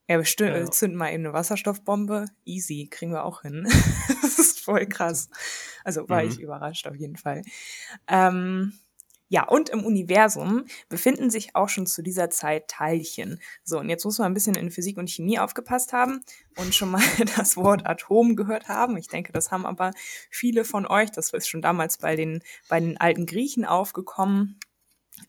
Ja, 0.08 0.18
bestimmt, 0.18 0.56
ja. 0.56 0.72
zünden 0.72 0.98
mal 0.98 1.14
eben 1.14 1.26
eine 1.26 1.34
Wasserstoffbombe. 1.34 2.26
Easy, 2.44 2.88
kriegen 2.92 3.12
wir 3.12 3.24
auch 3.24 3.44
hin. 3.44 3.66
das 4.22 4.40
ist 4.40 4.60
voll 4.60 4.86
krass. 4.86 5.30
Also 5.84 6.10
war 6.10 6.24
mhm. 6.24 6.30
ich 6.30 6.40
überrascht 6.40 6.88
auf 6.88 6.96
jeden 6.96 7.16
Fall. 7.16 7.44
Ähm, 8.08 8.74
ja, 9.32 9.48
und 9.48 9.70
im 9.70 9.86
Universum 9.86 10.66
befinden 10.90 11.30
sich 11.30 11.56
auch 11.56 11.70
schon 11.70 11.88
zu 11.88 12.02
dieser 12.02 12.30
Zeit 12.30 12.68
Teilchen. 12.68 13.40
So, 13.64 13.80
und 13.80 13.88
jetzt 13.88 14.04
muss 14.04 14.20
man 14.20 14.30
ein 14.30 14.34
bisschen 14.34 14.56
in 14.56 14.72
Physik 14.72 14.98
und 14.98 15.10
Chemie 15.10 15.40
aufgepasst 15.40 15.94
haben 15.94 16.22
und 16.58 16.76
schon 16.76 16.92
mal 16.92 17.02
das 17.38 17.56
Wort 17.56 17.86
Atom 17.88 18.36
gehört 18.36 18.68
haben. 18.68 18.98
Ich 18.98 19.08
denke, 19.08 19.32
das 19.32 19.50
haben 19.50 19.66
aber 19.66 19.92
viele 20.30 20.66
von 20.66 20.86
euch. 20.86 21.12
Das 21.12 21.32
ist 21.32 21.48
schon 21.48 21.62
damals 21.62 21.98
bei 21.98 22.18
den, 22.18 22.44
bei 22.68 22.82
den 22.82 22.98
alten 22.98 23.26
Griechen 23.26 23.64
aufgekommen. 23.64 24.60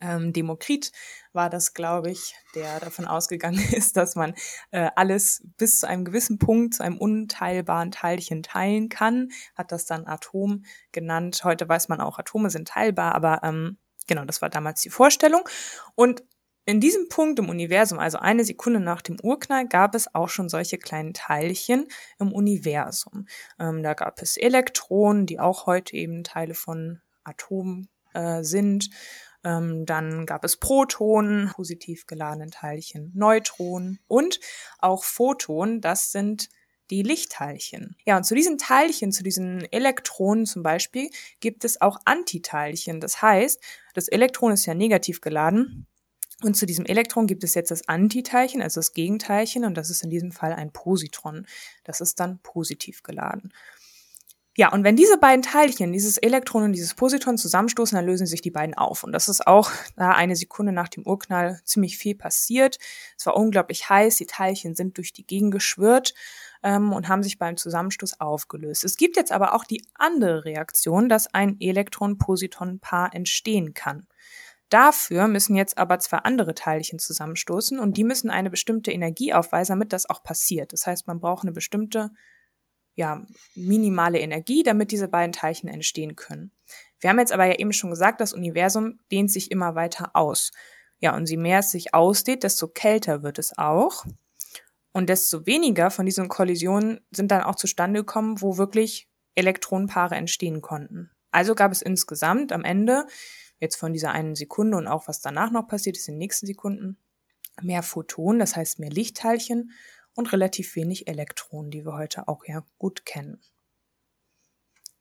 Ähm, 0.00 0.32
Demokrit 0.32 0.92
war 1.32 1.50
das, 1.50 1.74
glaube 1.74 2.10
ich, 2.10 2.34
der 2.54 2.80
davon 2.80 3.06
ausgegangen 3.06 3.58
ist, 3.72 3.96
dass 3.96 4.14
man 4.14 4.34
äh, 4.70 4.90
alles 4.96 5.42
bis 5.56 5.80
zu 5.80 5.88
einem 5.88 6.04
gewissen 6.04 6.38
Punkt, 6.38 6.74
zu 6.74 6.82
einem 6.82 6.98
unteilbaren 6.98 7.90
Teilchen 7.90 8.42
teilen 8.42 8.88
kann, 8.88 9.30
hat 9.54 9.72
das 9.72 9.86
dann 9.86 10.06
Atom 10.06 10.64
genannt. 10.92 11.42
Heute 11.44 11.68
weiß 11.68 11.88
man 11.88 12.00
auch, 12.00 12.18
Atome 12.18 12.50
sind 12.50 12.68
teilbar, 12.68 13.14
aber 13.14 13.40
ähm, 13.42 13.78
Genau, 14.06 14.24
das 14.24 14.42
war 14.42 14.50
damals 14.50 14.82
die 14.82 14.90
Vorstellung. 14.90 15.48
Und 15.94 16.22
in 16.64 16.80
diesem 16.80 17.08
Punkt 17.08 17.38
im 17.38 17.48
Universum, 17.48 17.98
also 17.98 18.18
eine 18.18 18.44
Sekunde 18.44 18.78
nach 18.78 19.02
dem 19.02 19.18
Urknall, 19.20 19.66
gab 19.66 19.94
es 19.94 20.14
auch 20.14 20.28
schon 20.28 20.48
solche 20.48 20.78
kleinen 20.78 21.12
Teilchen 21.12 21.88
im 22.18 22.32
Universum. 22.32 23.26
Ähm, 23.58 23.82
da 23.82 23.94
gab 23.94 24.22
es 24.22 24.36
Elektronen, 24.36 25.26
die 25.26 25.40
auch 25.40 25.66
heute 25.66 25.96
eben 25.96 26.22
Teile 26.22 26.54
von 26.54 27.00
Atomen 27.24 27.88
äh, 28.14 28.42
sind. 28.42 28.90
Ähm, 29.44 29.86
dann 29.86 30.26
gab 30.26 30.44
es 30.44 30.56
Protonen, 30.56 31.50
positiv 31.52 32.06
geladenen 32.06 32.50
Teilchen, 32.50 33.10
Neutronen 33.14 33.98
und 34.06 34.40
auch 34.78 35.04
Photonen. 35.04 35.80
Das 35.80 36.12
sind 36.12 36.48
die 36.90 37.02
Lichtteilchen. 37.02 37.96
Ja, 38.04 38.18
und 38.18 38.24
zu 38.24 38.34
diesen 38.34 38.58
Teilchen, 38.58 39.12
zu 39.12 39.22
diesen 39.22 39.70
Elektronen 39.72 40.46
zum 40.46 40.62
Beispiel, 40.62 41.10
gibt 41.40 41.64
es 41.64 41.80
auch 41.80 41.98
Antiteilchen. 42.04 43.00
Das 43.00 43.22
heißt, 43.22 43.60
das 43.94 44.08
Elektron 44.08 44.52
ist 44.52 44.66
ja 44.66 44.74
negativ 44.74 45.20
geladen. 45.20 45.86
Und 46.42 46.56
zu 46.56 46.66
diesem 46.66 46.84
Elektron 46.84 47.26
gibt 47.26 47.44
es 47.44 47.54
jetzt 47.54 47.70
das 47.70 47.88
Antiteilchen, 47.88 48.62
also 48.62 48.80
das 48.80 48.94
Gegenteilchen, 48.94 49.64
und 49.64 49.76
das 49.76 49.90
ist 49.90 50.02
in 50.02 50.10
diesem 50.10 50.32
Fall 50.32 50.52
ein 50.52 50.72
Positron. 50.72 51.46
Das 51.84 52.00
ist 52.00 52.18
dann 52.20 52.40
positiv 52.40 53.02
geladen. 53.02 53.52
Ja, 54.54 54.70
und 54.70 54.84
wenn 54.84 54.96
diese 54.96 55.16
beiden 55.16 55.40
Teilchen, 55.40 55.92
dieses 55.92 56.18
Elektron 56.18 56.64
und 56.64 56.72
dieses 56.74 56.92
Positron 56.92 57.38
zusammenstoßen, 57.38 57.96
dann 57.96 58.04
lösen 58.04 58.26
sich 58.26 58.42
die 58.42 58.50
beiden 58.50 58.74
auf. 58.74 59.02
Und 59.02 59.12
das 59.12 59.30
ist 59.30 59.46
auch 59.46 59.70
da 59.96 60.10
eine 60.10 60.36
Sekunde 60.36 60.72
nach 60.72 60.88
dem 60.88 61.06
Urknall 61.06 61.62
ziemlich 61.64 61.96
viel 61.96 62.14
passiert. 62.14 62.78
Es 63.16 63.24
war 63.24 63.34
unglaublich 63.34 63.88
heiß, 63.88 64.16
die 64.16 64.26
Teilchen 64.26 64.74
sind 64.74 64.98
durch 64.98 65.14
die 65.14 65.26
Gegend 65.26 65.52
geschwirrt 65.52 66.12
ähm, 66.62 66.92
und 66.92 67.08
haben 67.08 67.22
sich 67.22 67.38
beim 67.38 67.56
Zusammenstoß 67.56 68.20
aufgelöst. 68.20 68.84
Es 68.84 68.98
gibt 68.98 69.16
jetzt 69.16 69.32
aber 69.32 69.54
auch 69.54 69.64
die 69.64 69.82
andere 69.94 70.44
Reaktion, 70.44 71.08
dass 71.08 71.32
ein 71.32 71.56
Elektron-Positron-Paar 71.58 73.14
entstehen 73.14 73.72
kann. 73.72 74.06
Dafür 74.68 75.28
müssen 75.28 75.56
jetzt 75.56 75.78
aber 75.78 75.98
zwei 75.98 76.18
andere 76.18 76.54
Teilchen 76.54 76.98
zusammenstoßen 76.98 77.78
und 77.78 77.96
die 77.96 78.04
müssen 78.04 78.28
eine 78.28 78.50
bestimmte 78.50 78.92
Energie 78.92 79.32
aufweisen, 79.32 79.72
damit 79.72 79.94
das 79.94 80.08
auch 80.08 80.22
passiert. 80.22 80.74
Das 80.74 80.86
heißt, 80.86 81.06
man 81.06 81.20
braucht 81.20 81.44
eine 81.44 81.52
bestimmte 81.52 82.10
ja, 82.94 83.26
minimale 83.54 84.18
Energie, 84.18 84.62
damit 84.62 84.90
diese 84.90 85.08
beiden 85.08 85.32
Teilchen 85.32 85.68
entstehen 85.68 86.16
können. 86.16 86.52
Wir 87.00 87.10
haben 87.10 87.18
jetzt 87.18 87.32
aber 87.32 87.46
ja 87.46 87.54
eben 87.54 87.72
schon 87.72 87.90
gesagt, 87.90 88.20
das 88.20 88.32
Universum 88.32 89.00
dehnt 89.10 89.30
sich 89.30 89.50
immer 89.50 89.74
weiter 89.74 90.10
aus. 90.14 90.52
Ja, 90.98 91.16
und 91.16 91.28
je 91.28 91.36
mehr 91.36 91.60
es 91.60 91.70
sich 91.70 91.94
ausdehnt, 91.94 92.44
desto 92.44 92.68
kälter 92.68 93.22
wird 93.22 93.38
es 93.38 93.58
auch. 93.58 94.04
Und 94.92 95.08
desto 95.08 95.46
weniger 95.46 95.90
von 95.90 96.06
diesen 96.06 96.28
Kollisionen 96.28 97.00
sind 97.10 97.30
dann 97.30 97.42
auch 97.42 97.56
zustande 97.56 98.00
gekommen, 98.00 98.40
wo 98.40 98.58
wirklich 98.58 99.08
Elektronenpaare 99.34 100.14
entstehen 100.14 100.60
konnten. 100.60 101.10
Also 101.30 101.54
gab 101.54 101.72
es 101.72 101.82
insgesamt 101.82 102.52
am 102.52 102.62
Ende, 102.62 103.06
jetzt 103.58 103.76
von 103.76 103.92
dieser 103.92 104.12
einen 104.12 104.34
Sekunde 104.34 104.76
und 104.76 104.86
auch 104.86 105.08
was 105.08 105.20
danach 105.20 105.50
noch 105.50 105.66
passiert 105.66 105.96
ist 105.96 106.08
in 106.08 106.14
den 106.14 106.18
nächsten 106.18 106.46
Sekunden, 106.46 106.98
mehr 107.62 107.82
Photonen, 107.82 108.38
das 108.38 108.54
heißt 108.54 108.78
mehr 108.78 108.90
Lichtteilchen 108.90 109.72
und 110.14 110.32
relativ 110.32 110.76
wenig 110.76 111.08
Elektronen, 111.08 111.70
die 111.70 111.84
wir 111.84 111.94
heute 111.94 112.28
auch 112.28 112.44
ja 112.46 112.64
gut 112.78 113.04
kennen. 113.04 113.40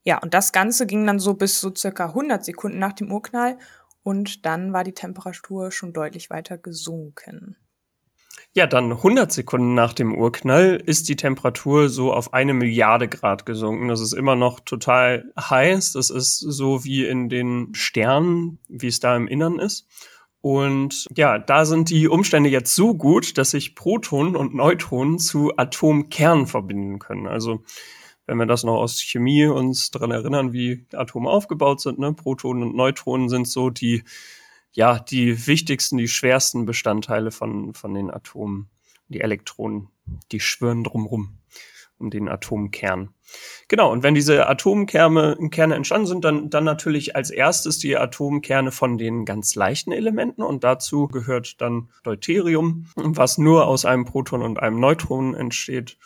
Ja, 0.03 0.17
und 0.19 0.33
das 0.33 0.51
Ganze 0.51 0.87
ging 0.87 1.05
dann 1.05 1.19
so 1.19 1.35
bis 1.35 1.61
so 1.61 1.73
circa 1.75 2.07
100 2.07 2.43
Sekunden 2.43 2.79
nach 2.79 2.93
dem 2.93 3.11
Urknall 3.11 3.57
und 4.03 4.45
dann 4.45 4.73
war 4.73 4.83
die 4.83 4.93
Temperatur 4.93 5.71
schon 5.71 5.93
deutlich 5.93 6.29
weiter 6.29 6.57
gesunken. 6.57 7.55
Ja, 8.53 8.67
dann 8.67 8.91
100 8.91 9.31
Sekunden 9.31 9.75
nach 9.75 9.93
dem 9.93 10.13
Urknall 10.13 10.81
ist 10.85 11.07
die 11.07 11.15
Temperatur 11.15 11.87
so 11.87 12.11
auf 12.11 12.33
eine 12.33 12.53
Milliarde 12.53 13.07
Grad 13.07 13.45
gesunken. 13.45 13.87
Das 13.87 14.01
ist 14.01 14.13
immer 14.13 14.35
noch 14.35 14.59
total 14.59 15.31
heiß. 15.39 15.93
Das 15.93 16.09
ist 16.09 16.39
so 16.39 16.83
wie 16.83 17.05
in 17.05 17.29
den 17.29 17.73
Sternen, 17.73 18.59
wie 18.67 18.87
es 18.87 18.99
da 18.99 19.15
im 19.15 19.27
Innern 19.27 19.57
ist. 19.57 19.87
Und 20.41 21.07
ja, 21.15 21.37
da 21.37 21.65
sind 21.65 21.89
die 21.89 22.07
Umstände 22.07 22.49
jetzt 22.49 22.75
so 22.75 22.95
gut, 22.95 23.37
dass 23.37 23.51
sich 23.51 23.75
Protonen 23.75 24.35
und 24.35 24.55
Neutronen 24.55 25.19
zu 25.19 25.55
Atomkernen 25.55 26.47
verbinden 26.47 26.99
können. 26.99 27.27
Also 27.27 27.63
wenn 28.25 28.37
wir 28.37 28.47
das 28.47 28.63
noch 28.63 28.77
aus 28.77 29.01
Chemie 29.01 29.45
uns 29.45 29.91
dran 29.91 30.11
erinnern, 30.11 30.53
wie 30.53 30.85
Atome 30.93 31.29
aufgebaut 31.29 31.81
sind, 31.81 31.99
ne? 31.99 32.13
Protonen 32.13 32.63
und 32.63 32.75
Neutronen 32.75 33.29
sind 33.29 33.47
so 33.47 33.69
die 33.69 34.03
ja, 34.73 34.99
die 34.99 35.47
wichtigsten, 35.47 35.97
die 35.97 36.07
schwersten 36.07 36.65
Bestandteile 36.65 37.31
von, 37.31 37.73
von 37.73 37.93
den 37.93 38.09
Atomen. 38.09 38.69
Die 39.09 39.19
Elektronen, 39.19 39.89
die 40.31 40.39
schwirren 40.39 40.85
drumrum 40.85 41.40
um 42.01 42.09
den 42.09 42.27
Atomkern. 42.27 43.13
Genau, 43.69 43.91
und 43.91 44.03
wenn 44.03 44.13
diese 44.13 44.47
Atomkerne 44.47 45.37
Kerne 45.51 45.75
entstanden 45.75 46.07
sind, 46.07 46.25
dann, 46.25 46.49
dann 46.49 46.65
natürlich 46.65 47.15
als 47.15 47.29
erstes 47.29 47.77
die 47.77 47.95
Atomkerne 47.95 48.71
von 48.71 48.97
den 48.97 49.23
ganz 49.23 49.55
leichten 49.55 49.93
Elementen 49.93 50.41
und 50.41 50.63
dazu 50.63 51.07
gehört 51.07 51.61
dann 51.61 51.89
Deuterium, 52.03 52.87
was 52.95 53.37
nur 53.37 53.67
aus 53.67 53.85
einem 53.85 54.05
Proton 54.05 54.41
und 54.41 54.59
einem 54.59 54.79
Neutron 54.79 55.33
entsteht. 55.35 55.97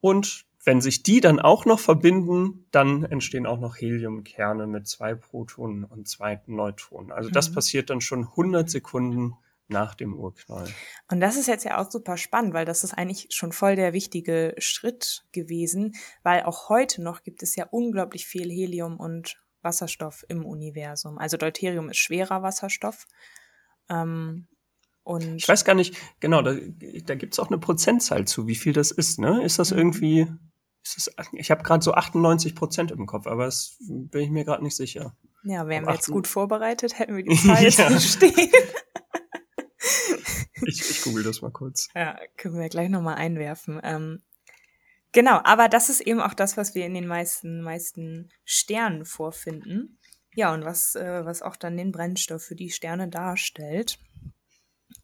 Und 0.00 0.44
wenn 0.64 0.80
sich 0.80 1.02
die 1.02 1.20
dann 1.20 1.40
auch 1.40 1.66
noch 1.66 1.78
verbinden, 1.78 2.66
dann 2.70 3.04
entstehen 3.04 3.46
auch 3.46 3.60
noch 3.60 3.76
Heliumkerne 3.76 4.66
mit 4.66 4.86
zwei 4.86 5.14
Protonen 5.14 5.84
und 5.84 6.08
zwei 6.08 6.40
Neutronen. 6.46 7.12
Also 7.12 7.30
das 7.30 7.50
mhm. 7.50 7.54
passiert 7.54 7.90
dann 7.90 8.00
schon 8.00 8.24
100 8.24 8.70
Sekunden 8.70 9.34
nach 9.68 9.94
dem 9.94 10.14
Urknall. 10.14 10.68
Und 11.10 11.20
das 11.20 11.36
ist 11.36 11.48
jetzt 11.48 11.64
ja 11.64 11.78
auch 11.78 11.90
super 11.90 12.16
spannend, 12.16 12.54
weil 12.54 12.64
das 12.64 12.84
ist 12.84 12.94
eigentlich 12.94 13.28
schon 13.30 13.52
voll 13.52 13.76
der 13.76 13.92
wichtige 13.92 14.54
Schritt 14.58 15.24
gewesen, 15.32 15.94
weil 16.22 16.42
auch 16.42 16.68
heute 16.68 17.02
noch 17.02 17.22
gibt 17.22 17.42
es 17.42 17.56
ja 17.56 17.66
unglaublich 17.70 18.26
viel 18.26 18.50
Helium 18.50 18.98
und 18.98 19.42
Wasserstoff 19.62 20.24
im 20.28 20.44
Universum. 20.44 21.18
Also 21.18 21.36
Deuterium 21.36 21.88
ist 21.88 21.98
schwerer 21.98 22.42
Wasserstoff. 22.42 23.06
Ähm, 23.88 24.46
und 25.02 25.36
ich 25.36 25.48
weiß 25.48 25.64
gar 25.64 25.74
nicht, 25.74 25.96
genau, 26.20 26.42
da, 26.42 26.54
da 27.04 27.14
gibt 27.14 27.34
es 27.34 27.38
auch 27.38 27.48
eine 27.48 27.58
Prozentzahl 27.58 28.26
zu, 28.26 28.46
wie 28.46 28.54
viel 28.54 28.72
das 28.72 28.90
ist, 28.90 29.18
ne? 29.18 29.42
Ist 29.42 29.58
das 29.58 29.70
mhm. 29.70 29.78
irgendwie 29.78 30.28
es, 30.84 31.10
ich 31.32 31.50
habe 31.50 31.62
gerade 31.62 31.82
so 31.82 31.94
98 31.94 32.54
Prozent 32.54 32.90
im 32.90 33.06
Kopf, 33.06 33.26
aber 33.26 33.46
das 33.46 33.76
bin 33.80 34.22
ich 34.22 34.30
mir 34.30 34.44
gerade 34.44 34.62
nicht 34.62 34.76
sicher. 34.76 35.16
Ja, 35.42 35.66
wären 35.68 35.86
wir 35.86 35.94
jetzt 35.94 36.10
gut 36.10 36.26
vorbereitet, 36.26 36.98
hätten 36.98 37.16
wir 37.16 37.24
die 37.24 37.36
Zahl 37.46 37.62
jetzt 37.62 37.78
ja. 37.78 37.98
stehen. 38.00 38.50
Google 41.14 41.24
das 41.24 41.42
mal 41.42 41.50
kurz. 41.50 41.88
Ja, 41.94 42.18
können 42.36 42.58
wir 42.58 42.68
gleich 42.68 42.88
nochmal 42.88 43.16
einwerfen. 43.16 43.80
Ähm, 43.82 44.22
genau, 45.12 45.40
aber 45.44 45.68
das 45.68 45.88
ist 45.88 46.00
eben 46.00 46.20
auch 46.20 46.34
das, 46.34 46.56
was 46.56 46.74
wir 46.74 46.84
in 46.84 46.94
den 46.94 47.06
meisten, 47.06 47.62
meisten 47.62 48.30
Sternen 48.44 49.04
vorfinden. 49.04 49.98
Ja, 50.34 50.52
und 50.52 50.64
was, 50.64 50.96
äh, 50.96 51.24
was 51.24 51.42
auch 51.42 51.56
dann 51.56 51.76
den 51.76 51.92
Brennstoff 51.92 52.42
für 52.42 52.56
die 52.56 52.70
Sterne 52.70 53.08
darstellt. 53.08 53.98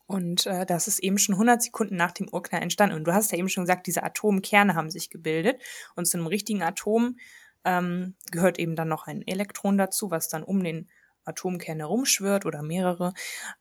Und 0.07 0.47
äh, 0.47 0.67
das 0.67 0.88
ist 0.88 0.99
eben 0.99 1.19
schon 1.19 1.37
100 1.37 1.62
Sekunden 1.62 1.95
nach 1.95 2.11
dem 2.11 2.29
Urknall 2.29 2.62
entstanden. 2.62 2.97
Und 2.97 3.05
du 3.05 3.14
hast 3.14 3.31
ja 3.31 3.38
eben 3.38 3.49
schon 3.49 3.62
gesagt, 3.62 3.87
diese 3.87 4.02
Atomkerne 4.02 4.75
haben 4.75 4.90
sich 4.90 5.09
gebildet. 5.09 5.62
Und 5.95 6.07
zu 6.07 6.17
einem 6.17 6.26
richtigen 6.26 6.62
Atom 6.62 7.17
ähm, 7.64 8.17
gehört 8.33 8.59
eben 8.59 8.75
dann 8.75 8.88
noch 8.88 9.07
ein 9.07 9.25
Elektron 9.25 9.79
dazu, 9.79 10.11
was 10.11 10.29
dann 10.29 10.43
um 10.43 10.64
den 10.64 10.88
Atomkerne 11.24 11.84
rumschwirrt 11.84 12.46
oder 12.46 12.62
mehrere. 12.62 13.12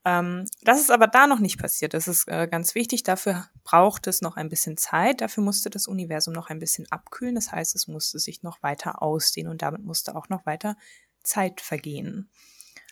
Ähm, 0.06 0.46
das 0.62 0.80
ist 0.80 0.92
aber 0.92 1.08
da 1.08 1.28
noch 1.28 1.40
nicht 1.40 1.60
passiert. 1.60 1.94
Das 1.94 2.08
ist 2.08 2.28
äh, 2.28 2.48
ganz 2.48 2.76
wichtig. 2.76 3.04
Dafür 3.04 3.48
braucht 3.64 4.08
es 4.08 4.22
noch 4.22 4.38
ein 4.38 4.50
bisschen 4.50 4.78
Zeit. 4.78 5.22
Dafür 5.22 5.44
musste 5.44 5.70
das 5.70 5.88
Universum 5.88 6.34
noch 6.34 6.50
ein 6.50 6.60
bisschen 6.60 6.86
abkühlen. 6.92 7.36
Das 7.36 7.52
heißt, 7.52 7.76
es 7.76 7.88
musste 7.88 8.20
sich 8.20 8.44
noch 8.44 8.62
weiter 8.64 9.02
ausdehnen 9.02 9.52
und 9.52 9.62
damit 9.62 9.84
musste 9.84 10.16
auch 10.16 10.30
noch 10.30 10.46
weiter 10.46 10.76
Zeit 11.24 11.62
vergehen. 11.62 12.30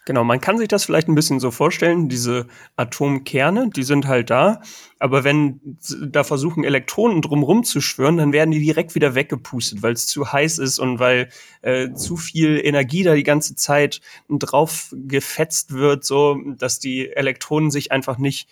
Genau, 0.08 0.24
man 0.24 0.40
kann 0.40 0.58
sich 0.58 0.70
das 0.70 0.86
vielleicht 0.86 1.10
ein 1.10 1.16
bisschen 1.16 1.42
so 1.42 1.52
vorstellen, 1.52 2.08
diese 2.08 2.48
Atomkerne, 2.78 3.70
die 3.70 3.84
sind 3.84 4.08
halt 4.08 4.30
da, 4.30 4.62
aber 5.00 5.26
wenn 5.26 5.60
da 6.00 6.24
versuchen, 6.24 6.64
Elektronen 6.64 7.22
drumrum 7.22 7.66
zu 7.66 7.82
schwören, 7.82 8.16
dann 8.16 8.32
werden 8.32 8.52
die 8.52 8.62
direkt 8.62 8.96
wieder 8.96 9.16
weggepustet, 9.16 9.84
weil 9.84 9.92
es 9.92 10.08
zu 10.08 10.32
heiß 10.32 10.60
ist 10.60 10.80
und 10.80 11.00
weil 11.00 11.28
äh, 11.62 11.92
zu 11.92 12.16
viel 12.16 12.58
Energie 12.64 13.04
da 13.04 13.16
die 13.16 13.24
ganze 13.24 13.56
Zeit 13.56 14.00
drauf 14.30 14.96
gefetzt 14.96 15.74
wird, 15.74 16.06
so 16.06 16.40
dass 16.58 16.80
die 16.80 17.10
Elektronen 17.10 17.70
sich 17.70 17.92
einfach 17.92 18.18
nicht 18.18 18.48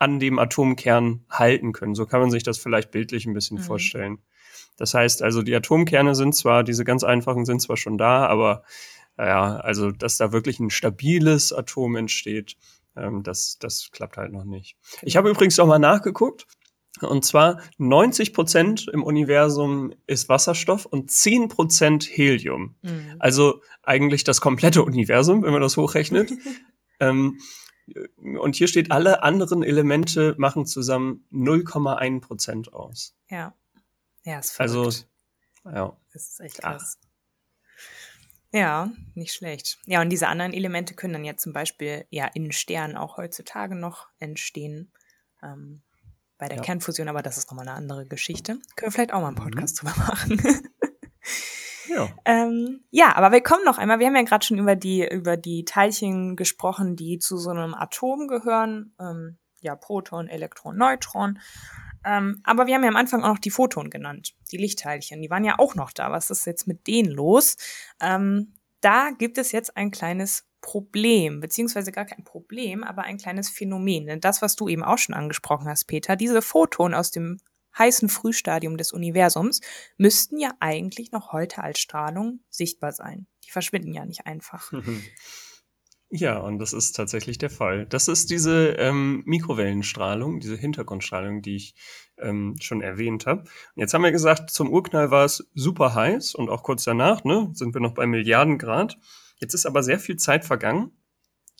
an 0.00 0.18
dem 0.18 0.40
Atomkern 0.40 1.24
halten 1.30 1.70
können. 1.72 1.94
So 1.94 2.06
kann 2.06 2.20
man 2.20 2.32
sich 2.32 2.42
das 2.42 2.58
vielleicht 2.58 2.90
bildlich 2.90 3.26
ein 3.26 3.32
bisschen 3.32 3.58
mhm. 3.58 3.62
vorstellen. 3.62 4.18
Das 4.76 4.92
heißt 4.92 5.22
also, 5.22 5.42
die 5.42 5.54
Atomkerne 5.54 6.16
sind 6.16 6.34
zwar, 6.34 6.64
diese 6.64 6.82
ganz 6.82 7.04
einfachen 7.04 7.44
sind 7.44 7.62
zwar 7.62 7.76
schon 7.76 7.96
da, 7.96 8.26
aber 8.26 8.64
ja, 9.18 9.56
also 9.56 9.90
dass 9.90 10.18
da 10.18 10.32
wirklich 10.32 10.60
ein 10.60 10.70
stabiles 10.70 11.52
Atom 11.52 11.96
entsteht, 11.96 12.56
ähm, 12.96 13.22
das, 13.22 13.58
das 13.58 13.90
klappt 13.92 14.16
halt 14.16 14.32
noch 14.32 14.44
nicht. 14.44 14.76
Ich 15.02 15.14
genau. 15.14 15.16
habe 15.16 15.30
übrigens 15.30 15.58
auch 15.58 15.66
mal 15.66 15.78
nachgeguckt. 15.78 16.46
Und 17.02 17.26
zwar 17.26 17.60
90 17.76 18.32
Prozent 18.32 18.88
im 18.88 19.02
Universum 19.02 19.92
ist 20.06 20.30
Wasserstoff 20.30 20.86
und 20.86 21.10
10 21.10 21.48
Prozent 21.48 22.04
Helium. 22.04 22.74
Mhm. 22.80 23.16
Also 23.18 23.60
eigentlich 23.82 24.24
das 24.24 24.40
komplette 24.40 24.82
Universum, 24.82 25.42
wenn 25.42 25.52
man 25.52 25.60
das 25.60 25.76
hochrechnet. 25.76 26.32
ähm, 27.00 27.38
und 28.40 28.56
hier 28.56 28.66
steht, 28.66 28.90
alle 28.90 29.22
anderen 29.22 29.62
Elemente 29.62 30.34
machen 30.38 30.64
zusammen 30.64 31.26
0,1 31.30 32.20
Prozent 32.20 32.72
aus. 32.72 33.14
Ja. 33.28 33.54
Ja, 34.24 34.38
ist 34.38 34.52
verrückt. 34.52 35.06
Also, 35.64 35.76
ja. 35.76 35.96
Das 36.12 36.28
ist 36.30 36.40
echt 36.40 36.58
krass. 36.58 36.98
Ja, 38.52 38.90
nicht 39.14 39.34
schlecht. 39.34 39.78
Ja, 39.86 40.00
und 40.00 40.10
diese 40.10 40.28
anderen 40.28 40.52
Elemente 40.52 40.94
können 40.94 41.12
dann 41.14 41.24
ja 41.24 41.36
zum 41.36 41.52
Beispiel 41.52 42.06
ja 42.10 42.26
in 42.26 42.52
Sternen 42.52 42.96
auch 42.96 43.16
heutzutage 43.16 43.74
noch 43.74 44.08
entstehen. 44.18 44.92
Ähm, 45.42 45.82
bei 46.38 46.48
der 46.48 46.58
ja. 46.58 46.62
Kernfusion, 46.62 47.08
aber 47.08 47.22
das 47.22 47.38
ist 47.38 47.50
nochmal 47.50 47.66
eine 47.66 47.76
andere 47.76 48.06
Geschichte. 48.06 48.58
Können 48.76 48.88
wir 48.88 48.92
vielleicht 48.92 49.12
auch 49.12 49.20
mal 49.20 49.28
einen. 49.28 49.36
Podcast 49.36 49.82
mhm. 49.82 49.88
drüber 49.88 50.06
machen. 50.06 50.42
ja. 51.88 52.08
Ähm, 52.24 52.84
ja, 52.90 53.16
aber 53.16 53.32
wir 53.32 53.42
kommen 53.42 53.64
noch 53.64 53.78
einmal. 53.78 53.98
Wir 53.98 54.06
haben 54.06 54.16
ja 54.16 54.22
gerade 54.22 54.44
schon 54.44 54.58
über 54.58 54.76
die, 54.76 55.06
über 55.08 55.36
die 55.36 55.64
Teilchen 55.64 56.36
gesprochen, 56.36 56.96
die 56.96 57.18
zu 57.18 57.38
so 57.38 57.50
einem 57.50 57.74
Atom 57.74 58.28
gehören. 58.28 58.94
Ähm, 59.00 59.38
ja, 59.60 59.74
Proton, 59.74 60.28
Elektron, 60.28 60.76
Neutron. 60.76 61.38
Ähm, 62.06 62.40
aber 62.44 62.66
wir 62.66 62.74
haben 62.74 62.84
ja 62.84 62.88
am 62.88 62.96
Anfang 62.96 63.24
auch 63.24 63.30
noch 63.30 63.38
die 63.38 63.50
Photonen 63.50 63.90
genannt, 63.90 64.34
die 64.52 64.56
Lichtteilchen. 64.56 65.20
Die 65.20 65.28
waren 65.28 65.44
ja 65.44 65.58
auch 65.58 65.74
noch 65.74 65.92
da. 65.92 66.12
Was 66.12 66.30
ist 66.30 66.46
jetzt 66.46 66.68
mit 66.68 66.86
denen 66.86 67.10
los? 67.10 67.56
Ähm, 68.00 68.54
da 68.80 69.10
gibt 69.10 69.38
es 69.38 69.50
jetzt 69.50 69.76
ein 69.76 69.90
kleines 69.90 70.46
Problem, 70.60 71.40
beziehungsweise 71.40 71.90
gar 71.90 72.04
kein 72.04 72.22
Problem, 72.22 72.84
aber 72.84 73.02
ein 73.02 73.18
kleines 73.18 73.50
Phänomen. 73.50 74.06
Denn 74.06 74.20
das, 74.20 74.40
was 74.40 74.54
du 74.54 74.68
eben 74.68 74.84
auch 74.84 74.98
schon 74.98 75.14
angesprochen 75.14 75.68
hast, 75.68 75.86
Peter, 75.86 76.14
diese 76.14 76.42
Photonen 76.42 76.94
aus 76.94 77.10
dem 77.10 77.38
heißen 77.76 78.08
Frühstadium 78.08 78.76
des 78.76 78.92
Universums 78.92 79.60
müssten 79.98 80.38
ja 80.38 80.52
eigentlich 80.60 81.12
noch 81.12 81.32
heute 81.32 81.62
als 81.62 81.80
Strahlung 81.80 82.40
sichtbar 82.48 82.92
sein. 82.92 83.26
Die 83.44 83.50
verschwinden 83.50 83.92
ja 83.92 84.04
nicht 84.06 84.26
einfach. 84.26 84.72
Ja, 86.10 86.38
und 86.38 86.60
das 86.60 86.72
ist 86.72 86.92
tatsächlich 86.92 87.36
der 87.38 87.50
Fall. 87.50 87.86
Das 87.86 88.06
ist 88.06 88.30
diese 88.30 88.68
ähm, 88.78 89.22
Mikrowellenstrahlung, 89.26 90.38
diese 90.38 90.56
Hintergrundstrahlung, 90.56 91.42
die 91.42 91.56
ich 91.56 91.74
ähm, 92.18 92.56
schon 92.60 92.80
erwähnt 92.80 93.26
habe. 93.26 93.44
Jetzt 93.74 93.92
haben 93.92 94.04
wir 94.04 94.12
gesagt, 94.12 94.50
zum 94.50 94.70
Urknall 94.70 95.10
war 95.10 95.24
es 95.24 95.50
super 95.54 95.94
heiß 95.94 96.36
und 96.36 96.48
auch 96.48 96.62
kurz 96.62 96.84
danach 96.84 97.24
ne, 97.24 97.50
sind 97.54 97.74
wir 97.74 97.80
noch 97.80 97.94
bei 97.94 98.06
Milliarden 98.06 98.56
Grad. 98.56 98.98
Jetzt 99.38 99.54
ist 99.54 99.66
aber 99.66 99.82
sehr 99.82 99.98
viel 99.98 100.16
Zeit 100.16 100.44
vergangen 100.44 100.92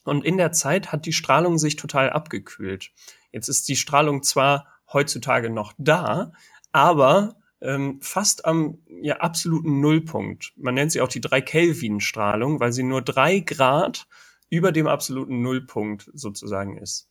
und 0.05 0.25
in 0.25 0.37
der 0.37 0.53
Zeit 0.53 0.93
hat 0.93 1.07
die 1.07 1.13
Strahlung 1.13 1.59
sich 1.59 1.75
total 1.75 2.11
abgekühlt. 2.11 2.93
Jetzt 3.33 3.49
ist 3.49 3.69
die 3.69 3.77
Strahlung 3.77 4.23
zwar 4.23 4.69
heutzutage 4.93 5.51
noch 5.51 5.75
da, 5.77 6.33
aber 6.71 7.37
ähm, 7.61 7.99
fast 8.01 8.45
am 8.45 8.79
ja, 8.87 9.17
absoluten 9.17 9.81
Nullpunkt. 9.81 10.53
Man 10.57 10.75
nennt 10.75 10.93
sie 10.93 11.01
auch 11.01 11.09
die 11.09 11.21
3 11.21 11.41
Kelvin 11.41 12.01
Strahlung, 12.01 12.61
weil 12.61 12.73
sie 12.73 12.85
nur 12.85 13.03
drei 13.03 13.41
Grad 13.41 14.07
über 14.51 14.73
dem 14.73 14.87
absoluten 14.87 15.43
Nullpunkt 15.43 16.11
sozusagen 16.15 16.77
ist. 16.77 17.09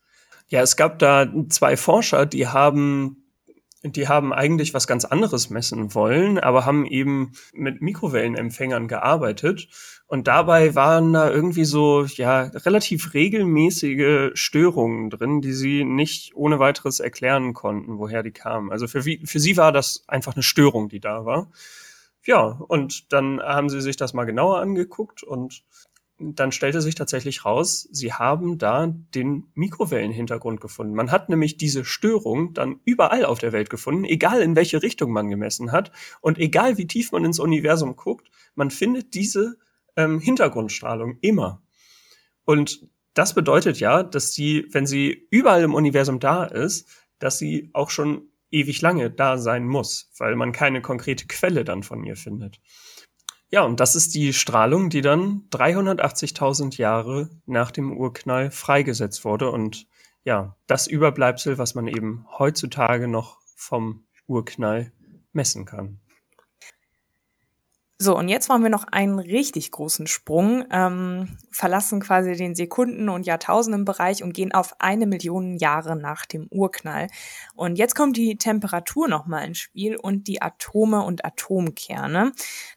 Ja, 0.48 0.62
es 0.62 0.76
gab 0.76 1.00
da 1.00 1.32
zwei 1.50 1.76
Forscher, 1.76 2.26
die 2.26 2.48
haben 2.48 3.26
die 3.93 4.08
haben 4.08 4.34
eigentlich 4.34 4.74
was 4.74 4.88
ganz 4.88 5.06
anderes 5.06 5.50
messen 5.50 5.93
wollen, 5.93 6.39
aber 6.39 6.65
haben 6.65 6.86
eben 6.86 7.34
mit 7.54 7.82
Mikrowellenempfängern 7.82 8.88
gearbeitet. 8.88 9.67
Und 10.08 10.28
dabei 10.28 10.76
waren 10.76 11.13
da 11.13 11.30
irgendwie 11.30 11.65
so, 11.65 12.06
ja, 12.06 12.43
relativ 12.43 13.13
regelmäßige 13.13 14.32
Störungen 14.34 15.10
drin, 15.10 15.41
die 15.41 15.54
sie 15.54 15.84
nicht 15.84 16.36
ohne 16.36 16.60
weiteres 16.60 17.00
erklären 17.00 17.54
konnten, 17.54 17.98
woher 17.98 18.24
die 18.24 18.32
kamen. 18.32 18.71
Also 18.71 18.88
für, 18.88 19.04
für 19.04 19.39
sie 19.39 19.58
war 19.58 19.71
das 19.71 20.04
einfach 20.08 20.36
eine 20.36 20.43
Störung, 20.43 20.89
die 20.89 21.00
da 21.00 21.26
war. 21.26 21.52
Ja, 22.24 22.41
und 22.67 23.12
dann 23.13 23.39
haben 23.39 23.69
sie 23.69 23.82
sich 23.82 23.98
das 23.98 24.13
mal 24.13 24.26
genauer 24.26 24.60
angeguckt 24.60 25.21
und 25.21 25.63
dann 26.17 26.51
stellte 26.51 26.82
sich 26.82 26.95
tatsächlich 26.95 27.43
raus, 27.43 27.88
sie 27.91 28.13
haben 28.13 28.58
da 28.58 28.88
den 28.88 29.47
Mikrowellenhintergrund 29.54 30.62
gefunden. 30.62 30.93
Man 30.93 31.12
hat 31.12 31.28
nämlich 31.28 31.58
diese 31.58 31.84
Störung 31.84 32.54
dann 32.54 32.80
überall 32.86 33.25
auf 33.25 33.39
der 33.39 33.51
Welt 33.51 33.69
gefunden, 33.69 34.06
egal 34.06 34.41
in 34.41 34.56
welche 34.56 34.82
Richtung 34.82 35.12
man 35.12 35.30
gemessen 35.30 35.71
hat 35.73 35.91
und 36.21 36.38
egal 36.38 36.78
wie 36.78 36.88
tief 36.88 37.12
man 37.12 37.25
ins 37.25 37.39
Universum 37.39 37.95
guckt, 37.97 38.32
man 38.56 38.71
findet 38.71 39.13
diese 39.13 39.58
ähm, 39.97 40.19
Hintergrundstrahlung 40.19 41.17
immer. 41.19 41.62
Und 42.45 42.88
das 43.13 43.34
bedeutet 43.34 43.80
ja, 43.80 44.04
dass 44.04 44.34
sie, 44.34 44.67
wenn 44.71 44.86
sie 44.86 45.28
überall 45.32 45.63
im 45.63 45.73
Universum 45.73 46.19
da 46.19 46.45
ist, 46.45 46.88
dass 47.19 47.38
sie 47.38 47.69
auch 47.73 47.89
schon 47.89 48.30
ewig 48.51 48.82
lange 48.82 49.12
da 49.12 49.38
sein 49.38 49.67
muss, 49.67 50.12
weil 50.17 50.36
man 50.36 50.54
keine 50.54 50.82
konkrete 50.82 51.28
Quelle 51.28 51.65
dann 51.65 51.84
von 51.84 52.04
ihr 52.06 52.15
findet. 52.15 52.62
Ja, 53.51 53.63
und 53.63 53.79
das 53.79 53.95
ist 53.95 54.15
die 54.15 54.34
Strahlung, 54.34 54.89
die 54.89 55.01
dann 55.01 55.47
380.000 55.51 56.77
Jahre 56.77 57.29
nach 57.45 57.71
dem 57.71 57.95
Urknall 57.95 58.51
freigesetzt 58.51 59.23
wurde. 59.23 59.51
Und 59.51 59.88
ja, 60.23 60.58
das 60.67 60.88
Überbleibsel, 60.88 61.58
was 61.58 61.75
man 61.75 61.88
eben 61.88 62.25
heutzutage 62.38 63.08
noch 63.08 63.39
vom 63.55 64.05
Urknall 64.27 64.91
messen 65.31 65.65
kann. 65.65 65.99
So, 67.97 68.17
und 68.17 68.27
jetzt 68.27 68.49
machen 68.49 68.62
wir 68.63 68.69
noch 68.69 68.84
einen 68.91 69.19
richtig 69.19 69.71
großen 69.71 70.05
Sprung, 70.08 70.65
ähm, 70.69 71.38
verlassen 71.49 72.01
quasi 72.01 72.36
den 72.36 72.53
Sekunden- 72.53 73.08
und 73.08 73.25
Jahrtausendenbereich 73.25 74.21
und 74.21 74.34
gehen 74.34 74.51
auf 74.51 74.75
eine 74.81 75.08
Million 75.08 75.55
Jahre 75.55 75.95
nach 75.95 76.25
dem 76.25 76.47
Urknall. 76.51 77.08
Und 77.55 77.77
jetzt 77.77 77.95
kommt 77.95 78.17
die 78.17 78.38
Temperatur 78.38 79.08
nochmal 79.08 79.47
ins 79.47 79.60
Spiel 79.60 79.95
und 79.95 80.27
die 80.27 80.41
Atome 80.41 81.03
und 81.03 81.23
Atomkerne. 81.23 82.34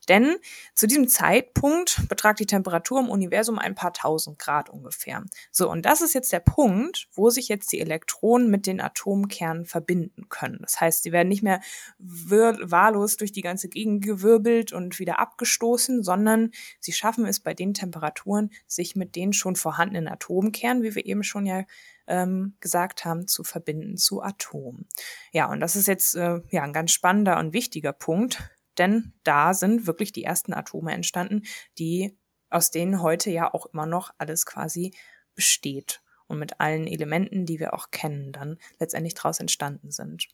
Denn 0.09 0.37
zu 0.77 0.87
diesem 0.87 1.09
Zeitpunkt 1.09 2.09
betragt 2.09 2.39
die 2.39 2.47
Temperatur 2.47 3.01
im 3.01 3.09
Universum 3.09 3.59
ein 3.59 3.75
paar 3.75 3.93
tausend 3.93 4.39
Grad 4.39 4.71
ungefähr. 4.71 5.25
So, 5.51 5.69
und 5.69 5.85
das 5.85 6.01
ist 6.01 6.15
jetzt 6.15 6.33
der 6.33 6.39
Punkt, 6.39 7.09
wo 7.13 7.29
sich 7.31 7.49
jetzt 7.49 7.73
die 7.73 7.81
Elektronen 7.81 8.51
mit 8.51 8.69
den 8.69 8.81
Atomkernen 8.81 9.67
verbinden 9.67 10.29
können. 10.29 10.59
Das 10.61 10.81
heißt, 10.81 11.03
sie 11.03 11.11
werden 11.11 11.29
nicht 11.29 11.43
mehr 11.43 11.61
wahllos 11.99 13.17
durch 13.17 13.33
die 13.33 13.43
ganze 13.43 13.69
Gegend 13.69 14.05
gewirbelt 14.05 14.73
und 14.73 15.01
wieder 15.01 15.08
abgestoßen, 15.17 16.03
sondern 16.03 16.51
sie 16.81 16.93
schaffen 16.93 17.27
es 17.27 17.41
bei 17.41 17.55
den 17.55 17.75
Temperaturen, 17.75 18.51
sich 18.67 18.97
mit 18.97 19.17
den 19.17 19.33
schon 19.33 19.57
vorhandenen 19.57 20.09
Atomkernen, 20.09 20.83
wie 20.83 20.95
wir 20.95 21.07
eben 21.07 21.23
schon 21.23 21.47
ja 21.47 21.65
ähm, 22.07 22.57
gesagt 22.61 23.05
haben, 23.05 23.27
zu 23.27 23.45
verbinden 23.45 23.97
zu 23.97 24.23
Atomen. 24.23 24.89
Ja, 25.33 25.51
und 25.51 25.61
das 25.61 25.77
ist 25.77 25.89
jetzt 25.89 26.15
äh, 26.17 26.41
ja 26.51 26.63
ein 26.63 26.73
ganz 26.73 26.93
spannender 26.93 27.39
und 27.39 27.53
wichtiger 27.53 27.93
Punkt, 27.93 28.51
denn 28.77 29.13
da 29.25 29.55
sind 29.55 29.87
wirklich 29.87 30.13
die 30.13 30.25
ersten 30.25 30.53
Atome 30.53 30.93
entstanden, 30.93 31.43
die 31.79 32.19
aus 32.51 32.71
denen 32.71 33.03
heute 33.03 33.31
ja 33.31 33.53
auch 33.53 33.67
immer 33.67 33.87
noch 33.87 34.11
alles 34.19 34.47
quasi 34.47 34.95
besteht 35.35 36.03
und 36.27 36.39
mit 36.39 36.61
allen 36.61 36.87
Elementen, 36.87 37.47
die 37.47 37.59
wir 37.59 37.75
auch 37.75 37.91
kennen, 37.91 38.33
dann 38.33 38.59
letztendlich 38.79 39.15
daraus 39.15 39.41
entstanden 39.41 39.91
sind. 39.91 40.29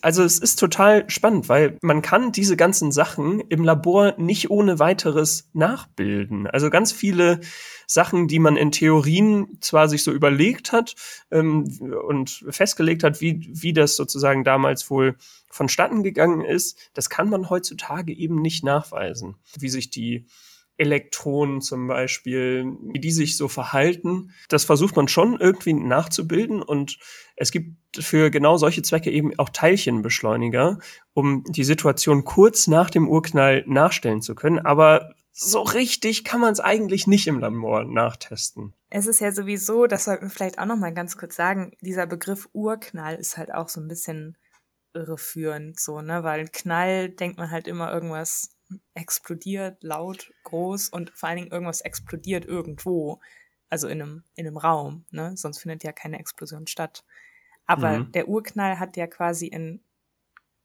Also 0.00 0.22
es 0.22 0.38
ist 0.38 0.60
total 0.60 1.10
spannend, 1.10 1.48
weil 1.48 1.76
man 1.82 2.02
kann 2.02 2.30
diese 2.30 2.56
ganzen 2.56 2.92
Sachen 2.92 3.40
im 3.40 3.64
Labor 3.64 4.14
nicht 4.16 4.48
ohne 4.48 4.78
weiteres 4.78 5.48
nachbilden. 5.54 6.46
Also 6.46 6.70
ganz 6.70 6.92
viele 6.92 7.40
Sachen, 7.86 8.28
die 8.28 8.38
man 8.38 8.56
in 8.56 8.70
Theorien 8.70 9.58
zwar 9.60 9.88
sich 9.88 10.04
so 10.04 10.12
überlegt 10.12 10.70
hat 10.70 10.94
ähm, 11.32 11.64
und 12.06 12.44
festgelegt 12.48 13.02
hat, 13.02 13.20
wie, 13.20 13.48
wie 13.50 13.72
das 13.72 13.96
sozusagen 13.96 14.44
damals 14.44 14.88
wohl 14.88 15.16
vonstatten 15.50 16.04
gegangen 16.04 16.44
ist, 16.44 16.78
das 16.94 17.10
kann 17.10 17.28
man 17.28 17.50
heutzutage 17.50 18.12
eben 18.12 18.40
nicht 18.40 18.62
nachweisen. 18.62 19.34
Wie 19.58 19.68
sich 19.68 19.90
die 19.90 20.26
Elektronen 20.78 21.60
zum 21.60 21.88
Beispiel, 21.88 22.64
wie 22.92 23.00
die 23.00 23.10
sich 23.10 23.36
so 23.36 23.48
verhalten. 23.48 24.30
Das 24.48 24.64
versucht 24.64 24.96
man 24.96 25.08
schon 25.08 25.38
irgendwie 25.38 25.74
nachzubilden 25.74 26.62
und 26.62 26.98
es 27.36 27.50
gibt 27.50 27.76
für 27.98 28.30
genau 28.30 28.56
solche 28.56 28.82
Zwecke 28.82 29.10
eben 29.10 29.38
auch 29.38 29.48
Teilchenbeschleuniger, 29.50 30.78
um 31.14 31.44
die 31.48 31.64
Situation 31.64 32.24
kurz 32.24 32.66
nach 32.66 32.90
dem 32.90 33.08
Urknall 33.08 33.64
nachstellen 33.66 34.22
zu 34.22 34.34
können. 34.34 34.60
Aber 34.60 35.14
so 35.32 35.62
richtig 35.62 36.24
kann 36.24 36.40
man 36.40 36.52
es 36.52 36.60
eigentlich 36.60 37.06
nicht 37.06 37.26
im 37.26 37.38
Labor 37.38 37.84
nachtesten. 37.84 38.74
Es 38.90 39.06
ist 39.06 39.20
ja 39.20 39.30
sowieso, 39.30 39.86
das 39.86 40.04
sollten 40.04 40.24
wir 40.24 40.30
vielleicht 40.30 40.58
auch 40.58 40.66
noch 40.66 40.76
mal 40.76 40.94
ganz 40.94 41.16
kurz 41.16 41.36
sagen, 41.36 41.72
dieser 41.80 42.06
Begriff 42.06 42.48
Urknall 42.52 43.16
ist 43.16 43.36
halt 43.36 43.52
auch 43.52 43.68
so 43.68 43.80
ein 43.80 43.88
bisschen 43.88 44.36
irreführend, 44.94 45.78
so, 45.78 46.00
ne, 46.00 46.24
weil 46.24 46.48
Knall 46.48 47.10
denkt 47.10 47.38
man 47.38 47.50
halt 47.50 47.68
immer 47.68 47.92
irgendwas 47.92 48.50
explodiert, 48.94 49.82
laut, 49.82 50.32
groß 50.44 50.88
und 50.88 51.10
vor 51.10 51.28
allen 51.28 51.38
Dingen 51.38 51.50
irgendwas 51.50 51.80
explodiert 51.80 52.44
irgendwo, 52.44 53.20
also 53.70 53.88
in 53.88 54.02
einem, 54.02 54.24
in 54.34 54.46
einem 54.46 54.56
Raum, 54.56 55.04
ne? 55.10 55.36
Sonst 55.36 55.58
findet 55.58 55.84
ja 55.84 55.92
keine 55.92 56.18
Explosion 56.18 56.66
statt. 56.66 57.04
Aber 57.66 57.98
mhm. 57.98 58.12
der 58.12 58.28
Urknall 58.28 58.78
hat 58.78 58.96
ja 58.96 59.06
quasi 59.06 59.46
in 59.46 59.82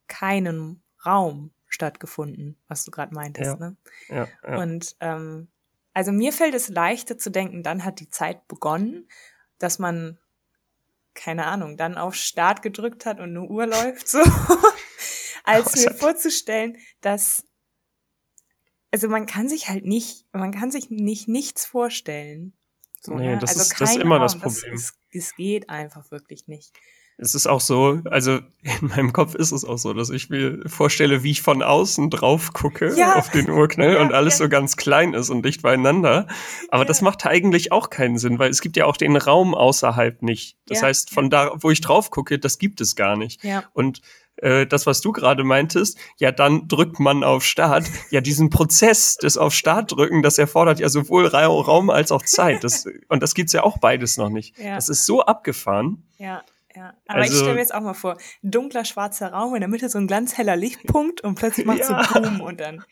keinem 0.07 0.81
Raum 1.05 1.51
stattgefunden, 1.67 2.57
was 2.67 2.85
du 2.85 2.91
gerade 2.91 3.13
meintest, 3.13 3.51
ja. 3.51 3.55
ne? 3.57 3.77
Ja, 4.07 4.27
ja. 4.47 4.57
Und 4.57 4.95
ähm, 4.99 5.49
also 5.93 6.11
mir 6.11 6.33
fällt 6.33 6.55
es 6.55 6.69
leichter 6.69 7.17
zu 7.17 7.29
denken, 7.29 7.63
dann 7.63 7.83
hat 7.83 7.99
die 7.99 8.09
Zeit 8.09 8.47
begonnen, 8.47 9.07
dass 9.59 9.79
man 9.79 10.17
keine 11.13 11.45
Ahnung, 11.45 11.77
dann 11.77 11.97
auf 11.97 12.15
Start 12.15 12.61
gedrückt 12.61 13.05
hat 13.05 13.19
und 13.19 13.29
eine 13.29 13.43
Uhr 13.43 13.67
läuft 13.67 14.07
so, 14.07 14.19
als 15.43 15.75
mir 15.75 15.93
vorzustellen, 15.93 16.77
dass 17.01 17.45
also 18.93 19.09
man 19.09 19.25
kann 19.25 19.49
sich 19.49 19.69
halt 19.69 19.85
nicht, 19.85 20.25
man 20.33 20.51
kann 20.51 20.69
sich 20.69 20.91
nicht 20.91 21.27
nichts 21.27 21.65
vorstellen. 21.65 22.53
So, 23.01 23.15
nee, 23.15 23.31
ne? 23.31 23.39
das, 23.39 23.57
also 23.57 23.61
ist, 23.63 23.81
das 23.81 23.89
ist 23.89 23.97
immer 23.97 24.17
Raum, 24.17 24.23
das 24.23 24.37
Problem. 24.37 24.79
Es 25.11 25.35
geht 25.35 25.67
einfach 25.69 26.11
wirklich 26.11 26.47
nicht. 26.47 26.71
Es 27.17 27.35
ist 27.35 27.47
auch 27.47 27.61
so, 27.61 28.01
also 28.05 28.39
in 28.61 28.87
meinem 28.87 29.11
Kopf 29.11 29.33
ist 29.33 29.51
es 29.51 29.65
auch 29.65 29.77
so, 29.77 29.93
dass 29.93 30.11
ich 30.11 30.29
mir 30.29 30.61
vorstelle, 30.67 31.23
wie 31.23 31.31
ich 31.31 31.41
von 31.41 31.63
außen 31.63 32.11
drauf 32.11 32.53
gucke 32.53 32.93
ja. 32.95 33.15
auf 33.15 33.29
den 33.29 33.49
Urknall 33.49 33.93
ja, 33.93 34.01
und 34.01 34.13
alles 34.13 34.35
ja. 34.37 34.45
so 34.45 34.49
ganz 34.49 34.77
klein 34.77 35.13
ist 35.13 35.31
und 35.31 35.43
dicht 35.43 35.63
beieinander. 35.63 36.27
Aber 36.69 36.85
das 36.85 37.01
macht 37.01 37.25
eigentlich 37.25 37.71
auch 37.71 37.89
keinen 37.89 38.19
Sinn, 38.19 38.37
weil 38.37 38.51
es 38.51 38.61
gibt 38.61 38.77
ja 38.77 38.85
auch 38.85 38.97
den 38.97 39.15
Raum 39.15 39.55
außerhalb 39.55 40.21
nicht. 40.21 40.57
Das 40.67 40.83
heißt, 40.83 41.09
von 41.09 41.31
da, 41.31 41.51
wo 41.55 41.71
ich 41.71 41.81
drauf 41.81 42.11
gucke, 42.11 42.37
das 42.37 42.59
gibt 42.59 42.79
es 42.79 42.95
gar 42.95 43.15
nicht. 43.15 43.43
Ja. 43.43 43.63
Und 43.73 44.01
äh, 44.37 44.65
das, 44.65 44.85
was 44.85 45.01
du 45.01 45.11
gerade 45.11 45.43
meintest, 45.43 45.97
ja, 46.17 46.31
dann 46.31 46.67
drückt 46.67 46.99
man 46.99 47.23
auf 47.23 47.43
Start. 47.43 47.85
Ja, 48.09 48.21
diesen 48.21 48.49
Prozess 48.49 49.15
des 49.17 49.37
auf 49.37 49.53
Start 49.53 49.91
drücken, 49.91 50.21
das 50.21 50.37
erfordert 50.37 50.79
ja 50.79 50.89
sowohl 50.89 51.27
Raum 51.27 51.89
als 51.89 52.11
auch 52.11 52.23
Zeit. 52.23 52.63
Das, 52.63 52.85
und 53.09 53.23
das 53.23 53.35
gibt's 53.35 53.53
ja 53.53 53.63
auch 53.63 53.77
beides 53.77 54.17
noch 54.17 54.29
nicht. 54.29 54.57
Ja. 54.57 54.75
Das 54.75 54.89
ist 54.89 55.05
so 55.05 55.21
abgefahren. 55.21 56.07
Ja. 56.17 56.43
Ja, 56.75 56.95
aber 57.05 57.19
also, 57.19 57.33
ich 57.33 57.37
stelle 57.37 57.53
mir 57.53 57.59
jetzt 57.59 57.75
auch 57.75 57.81
mal 57.81 57.93
vor, 57.93 58.17
dunkler 58.41 58.83
schwarzer 58.83 59.31
Raum, 59.31 59.53
in 59.53 59.61
der 59.61 59.69
Mitte 59.69 59.89
so 59.89 59.99
ein 59.99 60.07
ganz 60.07 60.39
heller 60.39 60.55
Lichtpunkt 60.55 61.21
und 61.21 61.35
plötzlich 61.35 61.67
macht 61.67 61.77
ja. 61.87 62.03
so 62.03 62.19
Boom 62.19 62.41
und 62.41 62.59
dann 62.59 62.83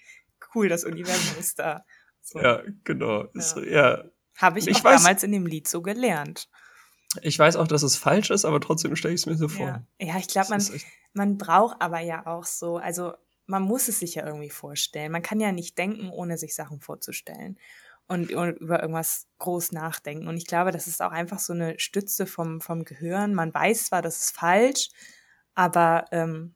cool, 0.54 0.70
das 0.70 0.84
Universum 0.84 1.40
ist 1.40 1.58
da. 1.58 1.84
So. 2.22 2.40
Ja, 2.40 2.62
genau. 2.84 3.26
Ja. 3.34 3.62
ja. 3.64 4.04
Habe 4.38 4.60
ich, 4.60 4.68
ich 4.68 4.78
auch 4.78 4.84
weiß, 4.84 5.02
damals 5.02 5.24
in 5.24 5.32
dem 5.32 5.48
Lied 5.48 5.68
so 5.68 5.82
gelernt. 5.82 6.48
Ich 7.22 7.38
weiß 7.38 7.56
auch, 7.58 7.68
dass 7.68 7.84
es 7.84 7.98
falsch 7.98 8.30
ist, 8.30 8.46
aber 8.46 8.62
trotzdem 8.62 8.96
stelle 8.96 9.14
ich 9.14 9.22
es 9.22 9.26
mir 9.26 9.36
so 9.36 9.48
vor. 9.48 9.68
Ja, 9.68 9.84
ja 10.00 10.18
ich 10.18 10.28
glaube, 10.28 10.50
man, 10.50 10.66
man 11.14 11.38
braucht 11.38 11.82
aber 11.82 12.00
ja 12.00 12.26
auch 12.26 12.46
so, 12.46 12.78
also 12.78 13.14
man 13.46 13.64
muss 13.64 13.88
es 13.88 14.00
sich 14.00 14.16
ja 14.16 14.26
irgendwie 14.26 14.50
vorstellen. 14.50 15.12
Man 15.12 15.22
kann 15.22 15.40
ja 15.40 15.52
nicht 15.52 15.78
denken, 15.78 16.10
ohne 16.10 16.38
sich 16.38 16.56
Sachen 16.56 16.80
vorzustellen 16.80 17.58
und, 18.08 18.32
und 18.34 18.58
über 18.60 18.82
irgendwas 18.82 19.28
groß 19.40 19.72
nachdenken. 19.74 20.28
Und 20.28 20.38
ich 20.38 20.48
glaube, 20.48 20.72
das 20.72 20.88
ist 20.88 21.02
auch 21.02 21.12
einfach 21.12 21.40
so 21.40 21.54
eine 21.54 21.80
Stütze 21.80 22.26
vom, 22.26 22.62
vom 22.62 22.86
Gehirn. 22.86 23.34
Man 23.34 23.54
weiß 23.54 23.86
zwar, 23.86 24.02
das 24.02 24.20
ist 24.20 24.36
falsch, 24.36 24.90
aber 25.54 26.06
ähm, 26.12 26.56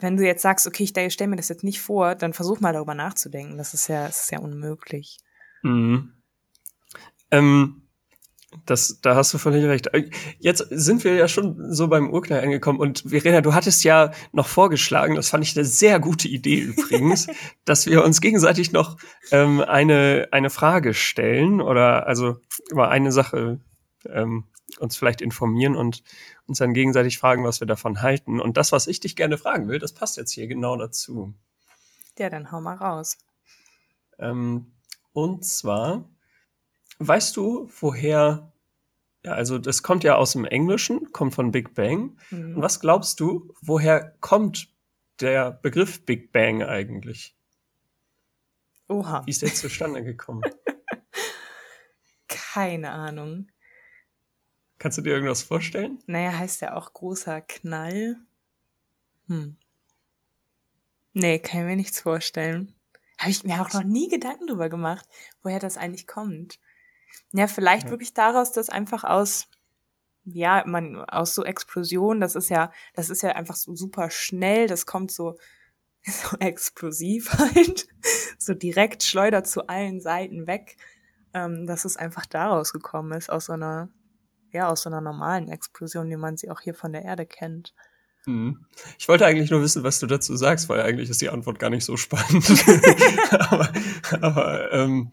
wenn 0.00 0.16
du 0.16 0.24
jetzt 0.24 0.42
sagst, 0.42 0.66
okay, 0.66 0.84
ich 0.84 1.12
stelle 1.12 1.30
mir 1.30 1.36
das 1.36 1.48
jetzt 1.48 1.64
nicht 1.64 1.80
vor, 1.80 2.14
dann 2.14 2.32
versuch 2.32 2.60
mal 2.60 2.72
darüber 2.72 2.94
nachzudenken. 2.94 3.58
Das 3.58 3.74
ist 3.74 3.88
ja, 3.88 4.06
das 4.06 4.22
ist 4.22 4.30
ja 4.32 4.40
unmöglich. 4.40 5.18
Mhm. 5.62 6.12
Ähm, 7.30 7.83
das, 8.66 9.00
da 9.00 9.14
hast 9.14 9.34
du 9.34 9.38
völlig 9.38 9.64
recht. 9.64 9.88
Äh, 9.88 10.10
jetzt 10.38 10.66
sind 10.70 11.04
wir 11.04 11.14
ja 11.14 11.28
schon 11.28 11.72
so 11.72 11.88
beim 11.88 12.10
Urknall 12.10 12.42
angekommen 12.42 12.78
und 12.78 13.04
Verena, 13.06 13.40
du 13.40 13.54
hattest 13.54 13.84
ja 13.84 14.12
noch 14.32 14.46
vorgeschlagen, 14.46 15.14
das 15.14 15.28
fand 15.28 15.44
ich 15.44 15.56
eine 15.56 15.64
sehr 15.64 16.00
gute 16.00 16.28
Idee 16.28 16.60
übrigens, 16.60 17.26
dass 17.64 17.86
wir 17.86 18.04
uns 18.04 18.20
gegenseitig 18.20 18.72
noch 18.72 18.96
ähm, 19.30 19.60
eine, 19.60 20.28
eine 20.30 20.50
Frage 20.50 20.94
stellen 20.94 21.60
oder 21.60 22.06
also 22.06 22.36
über 22.70 22.88
eine 22.88 23.12
Sache 23.12 23.60
ähm, 24.08 24.44
uns 24.78 24.96
vielleicht 24.96 25.20
informieren 25.20 25.76
und 25.76 26.02
uns 26.46 26.58
dann 26.58 26.74
gegenseitig 26.74 27.18
fragen, 27.18 27.44
was 27.44 27.60
wir 27.60 27.66
davon 27.66 28.02
halten. 28.02 28.40
Und 28.40 28.56
das, 28.56 28.72
was 28.72 28.86
ich 28.86 29.00
dich 29.00 29.16
gerne 29.16 29.38
fragen 29.38 29.68
will, 29.68 29.78
das 29.78 29.92
passt 29.92 30.16
jetzt 30.16 30.32
hier 30.32 30.46
genau 30.46 30.76
dazu. 30.76 31.34
Ja, 32.18 32.30
dann 32.30 32.50
hau 32.50 32.60
mal 32.60 32.76
raus. 32.76 33.18
Ähm, 34.18 34.72
und 35.12 35.44
zwar, 35.44 36.08
Weißt 36.98 37.36
du, 37.36 37.68
woher, 37.80 38.52
ja, 39.24 39.32
also 39.32 39.58
das 39.58 39.82
kommt 39.82 40.04
ja 40.04 40.16
aus 40.16 40.32
dem 40.32 40.44
Englischen, 40.44 41.12
kommt 41.12 41.34
von 41.34 41.50
Big 41.50 41.74
Bang. 41.74 42.16
Mhm. 42.30 42.56
Und 42.56 42.62
was 42.62 42.80
glaubst 42.80 43.20
du, 43.20 43.52
woher 43.60 44.16
kommt 44.20 44.68
der 45.20 45.50
Begriff 45.50 46.04
Big 46.04 46.32
Bang 46.32 46.62
eigentlich? 46.62 47.36
Oha. 48.88 49.22
Wie 49.24 49.30
ist 49.30 49.42
der 49.42 49.54
zustande 49.54 50.04
gekommen? 50.04 50.42
Keine 52.28 52.90
Ahnung. 52.90 53.48
Kannst 54.78 54.98
du 54.98 55.02
dir 55.02 55.14
irgendwas 55.14 55.42
vorstellen? 55.42 56.02
Naja, 56.06 56.36
heißt 56.36 56.60
ja 56.60 56.76
auch 56.76 56.92
großer 56.92 57.40
Knall. 57.40 58.16
Hm. 59.28 59.56
Nee, 61.14 61.38
kann 61.38 61.60
ich 61.60 61.66
mir 61.66 61.76
nichts 61.76 62.00
vorstellen. 62.00 62.74
Habe 63.18 63.30
ich 63.30 63.44
mir 63.44 63.62
auch 63.62 63.72
noch 63.72 63.84
nie 63.84 64.08
Gedanken 64.08 64.48
drüber 64.48 64.68
gemacht, 64.68 65.08
woher 65.42 65.60
das 65.60 65.76
eigentlich 65.76 66.06
kommt. 66.06 66.58
Ja, 67.32 67.46
vielleicht 67.46 67.86
ja. 67.86 67.90
wirklich 67.90 68.14
daraus, 68.14 68.52
dass 68.52 68.68
einfach 68.68 69.04
aus, 69.04 69.48
ja, 70.24 70.62
man, 70.66 70.96
aus 71.04 71.34
so 71.34 71.44
Explosionen, 71.44 72.20
das 72.20 72.34
ist 72.34 72.48
ja, 72.48 72.72
das 72.94 73.10
ist 73.10 73.22
ja 73.22 73.30
einfach 73.30 73.56
so 73.56 73.74
super 73.74 74.10
schnell, 74.10 74.66
das 74.66 74.86
kommt 74.86 75.10
so, 75.10 75.36
so 76.02 76.36
explosiv 76.38 77.32
halt, 77.38 77.88
so 78.38 78.54
direkt 78.54 79.02
schleudert 79.02 79.46
zu 79.46 79.66
allen 79.66 80.00
Seiten 80.00 80.46
weg, 80.46 80.76
ähm, 81.32 81.66
dass 81.66 81.84
es 81.84 81.96
einfach 81.96 82.26
daraus 82.26 82.72
gekommen 82.72 83.12
ist, 83.12 83.30
aus 83.30 83.46
so 83.46 83.54
einer, 83.54 83.88
ja, 84.52 84.68
aus 84.68 84.82
so 84.82 84.90
einer 84.90 85.00
normalen 85.00 85.48
Explosion, 85.48 86.08
wie 86.10 86.16
man 86.16 86.36
sie 86.36 86.50
auch 86.50 86.60
hier 86.60 86.74
von 86.74 86.92
der 86.92 87.02
Erde 87.02 87.26
kennt. 87.26 87.74
Mhm. 88.26 88.64
Ich 88.98 89.08
wollte 89.08 89.26
eigentlich 89.26 89.50
nur 89.50 89.62
wissen, 89.62 89.82
was 89.82 89.98
du 89.98 90.06
dazu 90.06 90.36
sagst, 90.36 90.68
weil 90.68 90.80
eigentlich 90.80 91.10
ist 91.10 91.20
die 91.20 91.28
Antwort 91.28 91.58
gar 91.58 91.70
nicht 91.70 91.84
so 91.84 91.96
spannend. 91.96 92.44
aber 93.50 93.72
aber 94.20 94.72
ähm, 94.72 95.12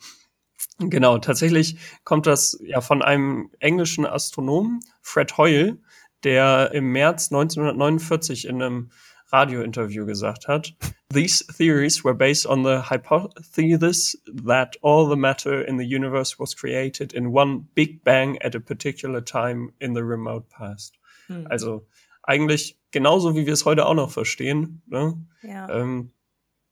Genau, 0.79 1.17
tatsächlich 1.19 1.77
kommt 2.03 2.25
das 2.25 2.59
ja 2.63 2.81
von 2.81 3.01
einem 3.01 3.51
englischen 3.59 4.05
Astronomen, 4.05 4.79
Fred 5.01 5.37
Hoyle, 5.37 5.77
der 6.23 6.71
im 6.73 6.91
März 6.91 7.31
1949 7.31 8.45
in 8.45 8.61
einem 8.61 8.91
Radiointerview 9.31 10.05
gesagt 10.05 10.47
hat, 10.47 10.73
These 11.13 11.45
theories 11.57 12.03
were 12.03 12.13
based 12.13 12.45
on 12.45 12.63
the 12.63 12.89
hypothesis 12.89 14.15
that 14.45 14.77
all 14.81 15.09
the 15.09 15.15
matter 15.15 15.61
in 15.61 15.77
the 15.77 15.85
universe 15.85 16.39
was 16.39 16.55
created 16.55 17.13
in 17.13 17.33
one 17.33 17.67
big 17.75 18.03
bang 18.03 18.41
at 18.41 18.55
a 18.55 18.59
particular 18.59 19.21
time 19.21 19.73
in 19.79 19.93
the 19.93 20.03
remote 20.03 20.49
past. 20.49 20.97
Hm. 21.27 21.47
Also 21.49 21.85
eigentlich 22.23 22.79
genauso, 22.91 23.35
wie 23.35 23.45
wir 23.45 23.53
es 23.53 23.65
heute 23.65 23.85
auch 23.85 23.93
noch 23.93 24.11
verstehen. 24.11 24.81
Ne? 24.87 25.17
Ja. 25.41 25.69
Ähm, 25.69 26.11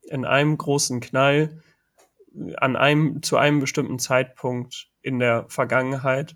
in 0.04 0.26
einem 0.26 0.58
großen 0.58 1.02
Knall 1.02 1.62
an 2.58 2.76
einem, 2.76 3.22
zu 3.24 3.38
einem 3.38 3.60
bestimmten 3.60 4.00
Zeitpunkt 4.00 4.90
in 5.02 5.20
der 5.20 5.46
Vergangenheit 5.50 6.36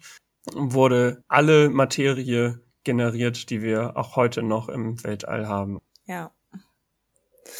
wurde 0.53 1.23
alle 1.27 1.69
Materie 1.69 2.59
generiert, 2.83 3.49
die 3.49 3.61
wir 3.61 3.95
auch 3.95 4.15
heute 4.15 4.43
noch 4.43 4.69
im 4.69 5.03
Weltall 5.03 5.47
haben. 5.47 5.81
Ja. 6.05 6.31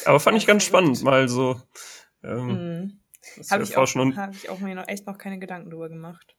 Aber 0.04 0.20
fand 0.20 0.34
ja, 0.36 0.38
ich 0.38 0.46
ganz 0.46 0.64
spannend, 0.64 0.96
gut. 0.96 1.04
mal 1.04 1.28
so. 1.28 1.60
Ähm, 2.22 2.46
mhm. 2.46 3.00
Habe 3.50 3.62
ich, 3.62 3.76
auch, 3.76 3.86
hab 3.94 4.34
ich 4.34 4.50
auch 4.50 4.60
mir 4.60 4.74
noch 4.74 4.88
echt 4.88 5.06
noch 5.06 5.18
keine 5.18 5.38
Gedanken 5.38 5.70
drüber 5.70 5.88
gemacht. 5.88 6.36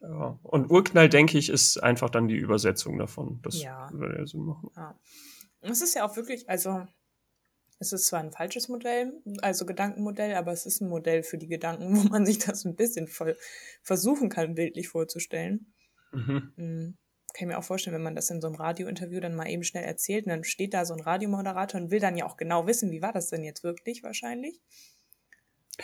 Ja. 0.00 0.38
Und 0.42 0.70
Urknall, 0.70 1.08
denke 1.08 1.38
ich, 1.38 1.48
ist 1.48 1.78
einfach 1.82 2.10
dann 2.10 2.28
die 2.28 2.36
Übersetzung 2.36 2.98
davon. 2.98 3.40
Das 3.42 3.62
ja. 3.62 3.88
würde 3.92 4.18
ja 4.18 4.26
so 4.26 4.38
machen. 4.38 4.70
Ja. 4.76 4.94
Es 5.62 5.80
ist 5.80 5.94
ja 5.94 6.06
auch 6.06 6.16
wirklich, 6.16 6.48
also 6.48 6.86
es 7.78 7.92
ist 7.92 8.06
zwar 8.06 8.20
ein 8.20 8.32
falsches 8.32 8.68
Modell, 8.68 9.12
also 9.42 9.66
Gedankenmodell, 9.66 10.34
aber 10.34 10.52
es 10.52 10.66
ist 10.66 10.80
ein 10.80 10.88
Modell 10.88 11.22
für 11.22 11.38
die 11.38 11.48
Gedanken, 11.48 11.96
wo 11.96 12.08
man 12.08 12.26
sich 12.26 12.38
das 12.38 12.64
ein 12.64 12.76
bisschen 12.76 13.08
voll 13.08 13.36
versuchen 13.82 14.28
kann, 14.28 14.54
bildlich 14.54 14.88
vorzustellen. 14.88 15.72
Mhm. 16.12 16.52
Mhm. 16.56 16.96
Kann 17.34 17.48
ich 17.48 17.54
mir 17.54 17.58
auch 17.58 17.64
vorstellen, 17.64 17.94
wenn 17.94 18.02
man 18.02 18.14
das 18.14 18.30
in 18.30 18.40
so 18.40 18.46
einem 18.46 18.56
Radiointerview 18.56 19.20
dann 19.20 19.36
mal 19.36 19.48
eben 19.48 19.62
schnell 19.62 19.84
erzählt 19.84 20.24
und 20.24 20.30
dann 20.30 20.44
steht 20.44 20.72
da 20.72 20.86
so 20.86 20.94
ein 20.94 21.00
Radiomoderator 21.00 21.78
und 21.78 21.90
will 21.90 22.00
dann 22.00 22.16
ja 22.16 22.24
auch 22.24 22.38
genau 22.38 22.66
wissen, 22.66 22.90
wie 22.92 23.02
war 23.02 23.12
das 23.12 23.28
denn 23.28 23.44
jetzt 23.44 23.62
wirklich 23.62 24.02
wahrscheinlich. 24.02 24.58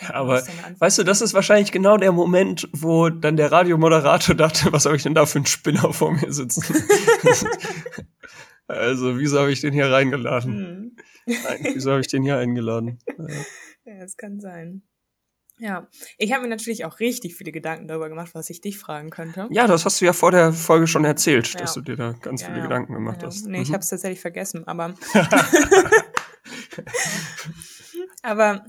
Ja, 0.01 0.15
aber 0.15 0.43
weißt 0.79 0.97
du, 0.97 1.03
das 1.03 1.21
ist 1.21 1.35
wahrscheinlich 1.35 1.71
genau 1.71 1.97
der 1.97 2.11
Moment, 2.11 2.67
wo 2.73 3.09
dann 3.09 3.37
der 3.37 3.51
Radiomoderator 3.51 4.33
dachte, 4.35 4.73
was 4.73 4.85
habe 4.85 4.95
ich 4.95 5.03
denn 5.03 5.13
da 5.13 5.27
für 5.27 5.37
einen 5.37 5.45
Spinner 5.45 5.93
vor 5.93 6.11
mir 6.11 6.33
sitzen? 6.33 6.63
also, 8.67 9.19
wieso 9.19 9.39
habe 9.39 9.51
ich 9.51 9.61
den 9.61 9.73
hier 9.73 9.91
reingeladen? 9.91 10.57
Hm. 10.57 10.95
Nein, 11.25 11.59
wieso 11.73 11.91
habe 11.91 12.01
ich 12.01 12.07
den 12.07 12.23
hier 12.23 12.37
eingeladen? 12.37 12.99
Ja, 13.85 13.99
das 13.99 14.15
kann 14.15 14.39
sein. 14.39 14.81
Ja, 15.59 15.89
ich 16.17 16.31
habe 16.31 16.43
mir 16.43 16.47
natürlich 16.47 16.85
auch 16.85 17.01
richtig 17.01 17.35
viele 17.35 17.51
Gedanken 17.51 17.87
darüber 17.87 18.07
gemacht, 18.07 18.33
was 18.33 18.49
ich 18.49 18.61
dich 18.61 18.79
fragen 18.79 19.09
könnte. 19.09 19.49
Ja, 19.51 19.67
das 19.67 19.83
hast 19.83 19.99
du 19.99 20.05
ja 20.05 20.13
vor 20.13 20.31
der 20.31 20.53
Folge 20.53 20.87
schon 20.87 21.03
erzählt, 21.03 21.53
ja. 21.53 21.59
dass 21.59 21.73
du 21.73 21.81
dir 21.81 21.97
da 21.97 22.13
ganz 22.13 22.41
ja, 22.41 22.47
viele 22.47 22.59
ja. 22.59 22.63
Gedanken 22.63 22.93
gemacht 22.93 23.21
hast. 23.23 23.45
Nee, 23.45 23.57
mhm. 23.57 23.63
ich 23.63 23.73
habe 23.73 23.79
es 23.79 23.89
tatsächlich 23.89 24.21
vergessen, 24.21 24.65
aber. 24.67 24.95
aber 28.21 28.65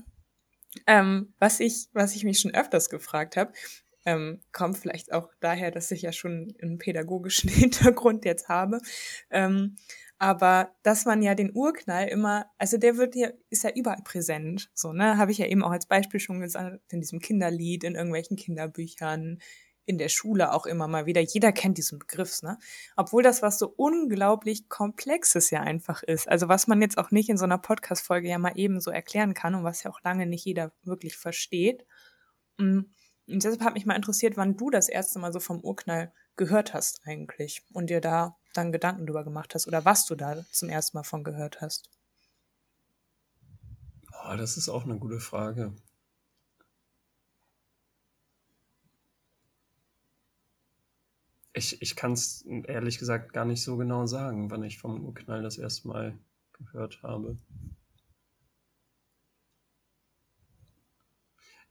ähm, 0.85 1.33
was 1.39 1.59
ich, 1.59 1.87
was 1.93 2.15
ich 2.15 2.23
mich 2.23 2.39
schon 2.39 2.53
öfters 2.53 2.89
gefragt 2.89 3.37
habe, 3.37 3.53
ähm, 4.05 4.41
kommt 4.51 4.77
vielleicht 4.77 5.11
auch 5.11 5.29
daher, 5.39 5.71
dass 5.71 5.91
ich 5.91 6.03
ja 6.03 6.11
schon 6.11 6.53
einen 6.61 6.77
pädagogischen 6.77 7.49
Hintergrund 7.49 8.25
jetzt 8.25 8.47
habe. 8.47 8.79
Ähm, 9.31 9.77
aber 10.17 10.71
dass 10.83 11.05
man 11.05 11.21
ja 11.21 11.35
den 11.35 11.51
Urknall 11.53 12.07
immer, 12.07 12.45
also 12.57 12.77
der 12.77 12.97
wird 12.97 13.15
ja, 13.15 13.29
ist 13.49 13.63
ja 13.63 13.71
überall 13.71 14.01
präsent, 14.03 14.69
so, 14.73 14.93
ne, 14.93 15.17
habe 15.17 15.31
ich 15.31 15.37
ja 15.37 15.45
eben 15.45 15.63
auch 15.63 15.71
als 15.71 15.87
Beispiel 15.87 16.19
schon 16.19 16.39
gesagt, 16.39 16.79
in 16.91 17.01
diesem 17.01 17.19
Kinderlied, 17.19 17.83
in 17.83 17.95
irgendwelchen 17.95 18.37
Kinderbüchern, 18.37 19.39
in 19.85 19.97
der 19.97 20.09
Schule 20.09 20.51
auch 20.53 20.65
immer 20.65 20.87
mal 20.87 21.05
wieder. 21.05 21.21
Jeder 21.21 21.51
kennt 21.51 21.77
diesen 21.77 21.99
Begriff, 21.99 22.41
ne? 22.41 22.57
Obwohl 22.95 23.23
das 23.23 23.41
was 23.41 23.59
so 23.59 23.71
unglaublich 23.75 24.67
Komplexes 24.67 25.51
ja 25.51 25.61
einfach 25.61 26.01
ist. 26.03 26.27
Also 26.27 26.47
was 26.47 26.67
man 26.67 26.81
jetzt 26.81 26.97
auch 26.97 27.11
nicht 27.11 27.29
in 27.29 27.37
so 27.37 27.45
einer 27.45 27.59
Podcast-Folge 27.59 28.27
ja 28.27 28.39
mal 28.39 28.53
eben 28.55 28.81
so 28.81 28.91
erklären 28.91 29.33
kann 29.33 29.55
und 29.55 29.63
was 29.63 29.83
ja 29.83 29.91
auch 29.91 30.01
lange 30.03 30.25
nicht 30.25 30.45
jeder 30.45 30.71
wirklich 30.83 31.17
versteht. 31.17 31.85
Mm, 32.57 32.81
und 33.27 33.43
deshalb 33.43 33.61
hat 33.61 33.73
mich 33.75 33.85
mal 33.85 33.95
interessiert, 33.95 34.37
wann 34.37 34.57
du 34.57 34.69
das 34.69 34.89
erste 34.89 35.19
Mal 35.19 35.33
so 35.33 35.39
vom 35.39 35.61
Urknall 35.61 36.11
gehört 36.35 36.73
hast 36.73 37.01
eigentlich 37.05 37.63
und 37.73 37.89
dir 37.89 38.01
da 38.01 38.37
dann 38.57 38.71
Gedanken 38.71 39.05
drüber 39.05 39.23
gemacht 39.23 39.53
hast 39.55 39.67
oder 39.67 39.85
was 39.85 40.05
du 40.05 40.15
da 40.15 40.45
zum 40.51 40.69
ersten 40.69 40.97
Mal 40.97 41.03
von 41.03 41.23
gehört 41.23 41.61
hast. 41.61 41.89
Oh, 44.23 44.35
das 44.35 44.57
ist 44.57 44.69
auch 44.69 44.83
eine 44.83 44.97
gute 44.97 45.19
Frage. 45.19 45.73
Ich, 51.53 51.81
ich 51.81 51.95
kann 51.95 52.13
es 52.13 52.41
ehrlich 52.41 52.97
gesagt 52.97 53.31
gar 53.31 53.45
nicht 53.45 53.61
so 53.61 53.77
genau 53.77 54.07
sagen, 54.07 54.51
wann 54.51 54.63
ich 54.63 54.77
vom 54.77 55.05
Urknall 55.05 55.41
das 55.41 55.57
erste 55.57 55.87
Mal 55.87 56.17
gehört 56.53 57.01
habe. 57.01 57.37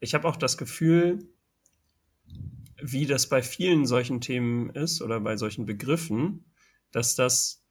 Ich 0.01 0.15
habe 0.15 0.29
auch 0.29 0.37
das 0.37 0.57
Gefühl, 0.57 1.29
wie 2.81 3.07
das 3.07 3.29
bei 3.29 3.43
vielen 3.43 3.87
solchen 3.87 4.21
Themen 4.21 4.71
ist 4.71 5.03
oder 5.03 5.21
bei 5.21 5.37
solchen 5.37 5.67
Begriffen, 5.67 6.45
dass 6.95 7.15
das 7.15 7.63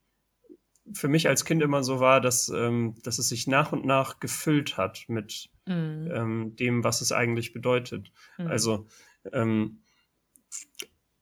für 0.92 1.08
mich 1.08 1.28
als 1.28 1.44
Kind 1.44 1.62
immer 1.62 1.82
so 1.82 2.00
war, 2.00 2.20
dass, 2.20 2.48
ähm, 2.50 2.94
dass 3.02 3.18
es 3.18 3.28
sich 3.28 3.46
nach 3.46 3.72
und 3.72 3.86
nach 3.86 4.20
gefüllt 4.20 4.76
hat 4.76 5.04
mit 5.08 5.48
mm. 5.64 6.10
ähm, 6.10 6.56
dem, 6.56 6.84
was 6.84 7.00
es 7.00 7.10
eigentlich 7.10 7.54
bedeutet. 7.54 8.12
Mm. 8.36 8.46
Also 8.48 8.86
ähm, 9.32 9.80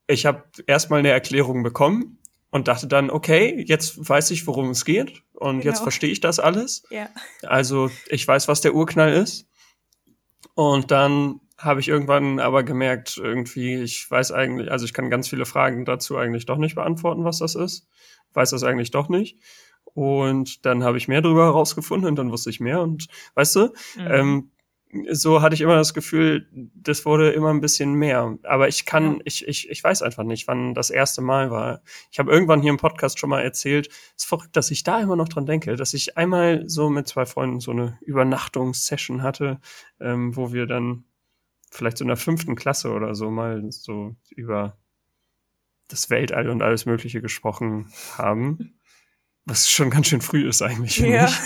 ich 0.08 0.26
habe 0.26 0.42
erstmal 0.66 0.98
eine 0.98 1.10
Erklärung 1.10 1.62
bekommen 1.62 2.18
und 2.50 2.68
dachte 2.68 2.88
dann, 2.88 3.10
okay, 3.10 3.64
jetzt 3.66 4.08
weiß 4.08 4.32
ich, 4.32 4.46
worum 4.46 4.70
es 4.70 4.84
geht 4.84 5.22
und 5.32 5.60
genau. 5.60 5.72
jetzt 5.72 5.82
verstehe 5.82 6.10
ich 6.10 6.20
das 6.20 6.40
alles. 6.40 6.82
Ja. 6.90 7.08
Also 7.42 7.90
ich 8.08 8.26
weiß, 8.26 8.48
was 8.48 8.60
der 8.60 8.74
Urknall 8.74 9.12
ist. 9.12 9.48
Und 10.54 10.90
dann 10.90 11.40
habe 11.58 11.80
ich 11.80 11.88
irgendwann 11.88 12.38
aber 12.40 12.62
gemerkt, 12.62 13.18
irgendwie, 13.18 13.76
ich 13.76 14.10
weiß 14.10 14.32
eigentlich, 14.32 14.70
also 14.70 14.84
ich 14.84 14.92
kann 14.92 15.10
ganz 15.10 15.28
viele 15.28 15.44
Fragen 15.44 15.84
dazu 15.84 16.16
eigentlich 16.16 16.46
doch 16.46 16.58
nicht 16.58 16.74
beantworten, 16.74 17.24
was 17.24 17.38
das 17.38 17.54
ist. 17.54 17.88
Weiß 18.32 18.50
das 18.50 18.64
eigentlich 18.64 18.90
doch 18.90 19.08
nicht. 19.08 19.38
Und 19.84 20.64
dann 20.64 20.84
habe 20.84 20.96
ich 20.96 21.08
mehr 21.08 21.20
darüber 21.20 21.44
herausgefunden 21.44 22.08
und 22.08 22.16
dann 22.16 22.30
wusste 22.30 22.50
ich 22.50 22.60
mehr. 22.60 22.80
Und 22.80 23.08
weißt 23.34 23.56
du, 23.56 23.60
mhm. 23.96 24.06
ähm, 24.08 24.50
so 25.10 25.40
hatte 25.40 25.54
ich 25.54 25.62
immer 25.62 25.76
das 25.76 25.94
Gefühl, 25.94 26.48
das 26.52 27.06
wurde 27.06 27.30
immer 27.30 27.50
ein 27.50 27.60
bisschen 27.60 27.94
mehr. 27.94 28.36
Aber 28.42 28.68
ich 28.68 28.84
kann, 28.84 29.14
ja. 29.14 29.20
ich, 29.24 29.48
ich, 29.48 29.70
ich 29.70 29.82
weiß 29.82 30.02
einfach 30.02 30.22
nicht, 30.22 30.48
wann 30.48 30.74
das 30.74 30.90
erste 30.90 31.22
Mal 31.22 31.50
war. 31.50 31.82
Ich 32.10 32.18
habe 32.18 32.30
irgendwann 32.30 32.60
hier 32.60 32.70
im 32.70 32.76
Podcast 32.76 33.18
schon 33.18 33.30
mal 33.30 33.40
erzählt, 33.40 33.88
es 33.88 34.24
ist 34.24 34.26
verrückt, 34.26 34.56
dass 34.56 34.70
ich 34.70 34.82
da 34.82 35.00
immer 35.00 35.16
noch 35.16 35.28
dran 35.28 35.46
denke, 35.46 35.76
dass 35.76 35.94
ich 35.94 36.18
einmal 36.18 36.64
so 36.68 36.90
mit 36.90 37.08
zwei 37.08 37.24
Freunden 37.24 37.60
so 37.60 37.70
eine 37.70 37.98
Übernachtungssession 38.02 39.22
hatte, 39.22 39.60
ähm, 39.98 40.36
wo 40.36 40.52
wir 40.52 40.66
dann 40.66 41.04
vielleicht 41.72 41.98
so 41.98 42.04
in 42.04 42.08
der 42.08 42.16
fünften 42.16 42.54
Klasse 42.54 42.90
oder 42.90 43.14
so 43.14 43.30
mal 43.30 43.64
so 43.70 44.14
über 44.30 44.76
das 45.88 46.10
Weltall 46.10 46.48
und 46.48 46.62
alles 46.62 46.86
Mögliche 46.86 47.20
gesprochen 47.20 47.92
haben. 48.16 48.78
Was 49.44 49.68
schon 49.68 49.90
ganz 49.90 50.06
schön 50.06 50.20
früh 50.20 50.48
ist 50.48 50.62
eigentlich, 50.62 50.98
ja. 50.98 51.28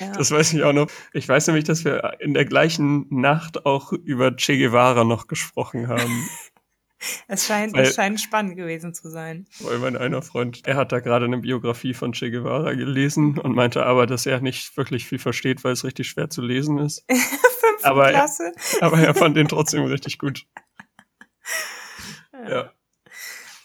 Ja. 0.00 0.12
Das 0.12 0.30
weiß 0.30 0.54
ich 0.54 0.62
auch 0.62 0.72
noch. 0.72 0.88
Ich 1.12 1.28
weiß 1.28 1.46
nämlich, 1.48 1.64
dass 1.64 1.84
wir 1.84 2.16
in 2.18 2.32
der 2.32 2.46
gleichen 2.46 3.06
Nacht 3.10 3.66
auch 3.66 3.92
über 3.92 4.34
Che 4.34 4.56
Guevara 4.56 5.04
noch 5.04 5.26
gesprochen 5.26 5.88
haben. 5.88 6.28
es, 7.28 7.46
scheint, 7.46 7.74
weil, 7.74 7.82
es 7.82 7.94
scheint 7.94 8.18
spannend 8.18 8.56
gewesen 8.56 8.94
zu 8.94 9.10
sein. 9.10 9.46
Weil 9.60 9.78
mein 9.78 9.96
einer 9.96 10.22
Freund, 10.22 10.62
er 10.66 10.76
hat 10.76 10.92
da 10.92 11.00
gerade 11.00 11.26
eine 11.26 11.38
Biografie 11.38 11.92
von 11.92 12.12
Che 12.12 12.30
Guevara 12.30 12.72
gelesen 12.72 13.38
und 13.38 13.54
meinte 13.54 13.84
aber, 13.84 14.06
dass 14.06 14.24
er 14.24 14.40
nicht 14.40 14.76
wirklich 14.78 15.06
viel 15.06 15.18
versteht, 15.18 15.62
weil 15.62 15.72
es 15.72 15.84
richtig 15.84 16.08
schwer 16.08 16.30
zu 16.30 16.40
lesen 16.40 16.78
ist. 16.78 17.04
Aber 17.84 18.10
Klasse. 18.10 18.52
Er, 18.80 18.82
aber 18.86 18.98
er 18.98 19.14
fand 19.14 19.36
den 19.36 19.48
trotzdem 19.48 19.84
richtig 19.84 20.18
gut. 20.18 20.46
ja. 22.48 22.72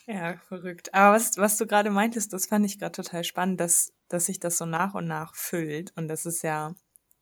ja. 0.05 0.37
Verrückt. 0.47 0.93
Aber 0.93 1.15
was, 1.15 1.37
was 1.37 1.57
du 1.57 1.65
gerade 1.65 1.89
meintest, 1.89 2.33
das 2.33 2.47
fand 2.47 2.65
ich 2.65 2.79
gerade 2.79 2.93
total 2.93 3.23
spannend, 3.23 3.59
dass, 3.59 3.93
dass 4.09 4.25
sich 4.25 4.39
das 4.39 4.57
so 4.57 4.65
nach 4.65 4.93
und 4.93 5.07
nach 5.07 5.35
füllt. 5.35 5.91
Und 5.95 6.07
das 6.07 6.25
ist 6.25 6.43
ja, 6.43 6.73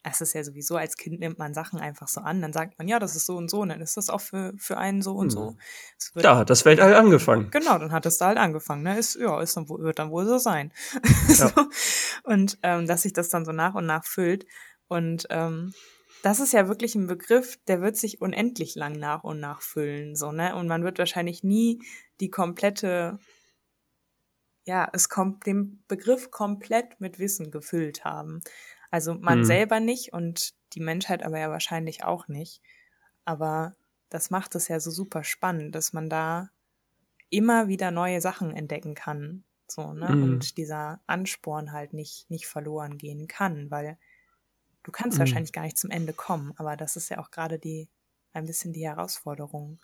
es 0.07 0.21
ist 0.21 0.33
ja 0.33 0.43
sowieso, 0.43 0.77
als 0.77 0.97
Kind 0.97 1.19
nimmt 1.19 1.39
man 1.39 1.53
Sachen 1.53 1.79
einfach 1.79 2.07
so 2.07 2.21
an, 2.21 2.41
dann 2.41 2.53
sagt 2.53 2.77
man, 2.77 2.87
ja, 2.87 2.99
das 2.99 3.15
ist 3.15 3.25
so 3.25 3.35
und 3.35 3.49
so, 3.49 3.61
und 3.61 3.69
dann 3.69 3.81
ist 3.81 3.97
das 3.97 4.09
auch 4.09 4.21
für, 4.21 4.53
für 4.57 4.77
einen 4.77 5.01
so 5.01 5.15
und 5.15 5.31
so. 5.31 5.49
Hm. 5.49 6.21
Da 6.21 6.37
hat 6.37 6.49
das 6.49 6.65
Weltall 6.65 6.93
angefangen. 6.93 7.49
Genau, 7.51 7.77
dann 7.79 7.91
hat 7.91 8.05
es 8.05 8.17
da 8.17 8.27
halt 8.27 8.37
angefangen. 8.37 8.83
Ne? 8.83 8.97
Ist, 8.97 9.15
ja, 9.15 9.41
ist 9.41 9.57
dann, 9.57 9.67
wird 9.67 9.99
dann 9.99 10.11
wohl 10.11 10.25
so 10.25 10.37
sein. 10.37 10.71
Ja. 11.27 11.33
so. 11.49 11.49
Und 12.23 12.57
ähm, 12.61 12.85
dass 12.87 13.01
sich 13.01 13.13
das 13.13 13.29
dann 13.29 13.45
so 13.45 13.51
nach 13.51 13.73
und 13.73 13.85
nach 13.85 14.05
füllt. 14.05 14.45
Und 14.87 15.25
ähm, 15.31 15.73
das 16.25 16.39
ist 16.39 16.53
ja 16.53 16.67
wirklich 16.67 16.95
ein 16.95 17.05
Begriff, 17.05 17.55
der 17.67 17.81
wird 17.81 17.97
sich 17.97 18.19
unendlich 18.19 18.73
lang 18.73 18.93
nach 18.93 19.23
und 19.23 19.39
nach 19.39 19.61
füllen, 19.61 20.15
so, 20.15 20.31
ne? 20.31 20.55
Und 20.55 20.67
man 20.67 20.83
wird 20.83 20.97
wahrscheinlich 20.97 21.43
nie 21.43 21.83
die 22.19 22.31
komplette, 22.31 23.19
ja, 24.63 24.89
es 24.91 25.07
kommt 25.07 25.45
den 25.45 25.83
Begriff 25.87 26.31
komplett 26.31 26.99
mit 26.99 27.19
Wissen 27.19 27.51
gefüllt 27.51 28.05
haben. 28.05 28.41
Also 28.89 29.13
man 29.13 29.39
hm. 29.39 29.45
selber 29.45 29.79
nicht 29.79 30.13
und 30.13 30.55
die 30.73 30.79
Menschheit 30.79 31.21
aber 31.21 31.37
ja 31.37 31.51
wahrscheinlich 31.51 32.03
auch 32.03 32.27
nicht. 32.27 32.59
Aber 33.23 33.75
das 34.09 34.31
macht 34.31 34.55
es 34.55 34.67
ja 34.67 34.79
so 34.79 34.89
super 34.89 35.23
spannend, 35.23 35.75
dass 35.75 35.93
man 35.93 36.09
da 36.09 36.49
immer 37.29 37.67
wieder 37.67 37.91
neue 37.91 38.19
Sachen 38.19 38.49
entdecken 38.49 38.95
kann. 38.95 39.43
So, 39.67 39.93
ne? 39.93 40.09
Mhm. 40.09 40.23
Und 40.23 40.57
dieser 40.57 41.01
Ansporn 41.05 41.71
halt 41.71 41.93
nicht, 41.93 42.31
nicht 42.31 42.47
verloren 42.47 42.97
gehen 42.97 43.27
kann, 43.27 43.69
weil 43.69 43.99
Du 44.85 44.91
kannst 44.91 45.17
mhm. 45.17 45.21
wahrscheinlich 45.21 45.51
gar 45.51 45.63
nicht 45.63 45.79
zum 45.79 45.89
Ende 45.89 46.13
kommen, 46.13 46.53
aber 46.57 46.77
das 46.77 46.95
ist 46.95 47.09
ja 47.09 47.17
auch 47.17 47.31
gerade 47.31 47.57
die, 47.57 47.89
ein 48.33 48.45
bisschen 48.45 48.71
die 48.71 48.87
Herausforderung. 48.87 49.79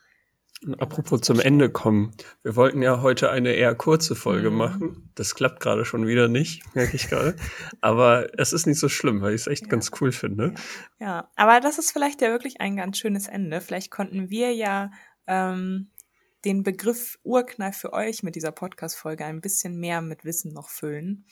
Apropos 0.77 1.21
zum 1.21 1.39
Ende 1.39 1.71
kommen. 1.71 2.11
Wir 2.43 2.55
wollten 2.55 2.83
ja 2.83 3.01
heute 3.01 3.31
eine 3.31 3.53
eher 3.53 3.73
kurze 3.73 4.15
Folge 4.15 4.51
mhm. 4.51 4.57
machen. 4.57 5.11
Das 5.15 5.33
klappt 5.33 5.59
gerade 5.59 5.85
schon 5.85 6.05
wieder 6.05 6.27
nicht, 6.27 6.63
merke 6.75 6.95
ich 6.95 7.09
gerade. 7.09 7.35
aber 7.81 8.39
es 8.39 8.53
ist 8.53 8.67
nicht 8.67 8.79
so 8.79 8.87
schlimm, 8.87 9.21
weil 9.21 9.33
ich 9.33 9.41
es 9.41 9.47
echt 9.47 9.63
ja. 9.63 9.69
ganz 9.69 9.89
cool 9.99 10.11
finde. 10.11 10.53
Ja. 10.99 11.07
ja. 11.07 11.31
aber 11.35 11.61
das 11.61 11.79
ist 11.79 11.91
vielleicht 11.91 12.21
ja 12.21 12.29
wirklich 12.29 12.61
ein 12.61 12.75
ganz 12.75 12.99
schönes 12.99 13.27
Ende. 13.27 13.59
Vielleicht 13.59 13.89
konnten 13.89 14.29
wir 14.29 14.53
ja 14.53 14.91
ähm, 15.25 15.89
den 16.45 16.61
Begriff 16.61 17.17
Urknall 17.23 17.73
für 17.73 17.91
euch 17.93 18.21
mit 18.21 18.35
dieser 18.35 18.51
Podcast-Folge 18.51 19.25
ein 19.25 19.41
bisschen 19.41 19.79
mehr 19.79 20.03
mit 20.03 20.25
Wissen 20.25 20.53
noch 20.53 20.69
füllen. 20.69 21.25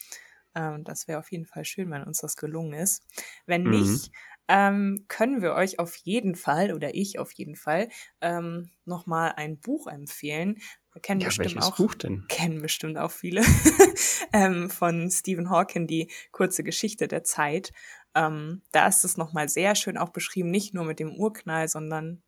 Ähm, 0.59 0.83
das 0.83 1.07
wäre 1.07 1.19
auf 1.19 1.31
jeden 1.31 1.45
Fall 1.45 1.63
schön, 1.63 1.89
wenn 1.89 2.03
uns 2.03 2.19
das 2.19 2.35
gelungen 2.35 2.73
ist. 2.73 3.03
Wenn 3.45 3.63
mhm. 3.63 3.71
nicht, 3.71 4.11
ähm, 4.49 5.05
können 5.07 5.41
wir 5.41 5.53
euch 5.53 5.79
auf 5.79 5.95
jeden 5.95 6.35
Fall 6.35 6.73
oder 6.73 6.95
ich 6.95 7.17
auf 7.19 7.31
jeden 7.31 7.55
Fall 7.55 7.89
ähm, 8.19 8.71
nochmal 8.83 9.33
ein 9.37 9.59
Buch 9.59 9.87
empfehlen. 9.87 10.57
Kennen 11.01 11.21
ja, 11.21 11.27
bestimmt 11.27 11.63
auch, 11.63 11.77
Buch 11.77 11.95
denn? 11.95 12.25
Kennen 12.27 12.61
bestimmt 12.61 12.97
auch 12.97 13.11
viele 13.11 13.41
ähm, 14.33 14.69
von 14.69 15.09
Stephen 15.09 15.49
Hawking, 15.49 15.87
die 15.87 16.11
kurze 16.31 16.63
Geschichte 16.63 17.07
der 17.07 17.23
Zeit. 17.23 17.71
Ähm, 18.15 18.63
da 18.73 18.87
ist 18.87 19.05
es 19.05 19.15
nochmal 19.15 19.47
sehr 19.47 19.75
schön 19.75 19.97
auch 19.97 20.09
beschrieben, 20.09 20.49
nicht 20.49 20.73
nur 20.73 20.83
mit 20.83 20.99
dem 20.99 21.15
Urknall, 21.15 21.69
sondern 21.69 22.21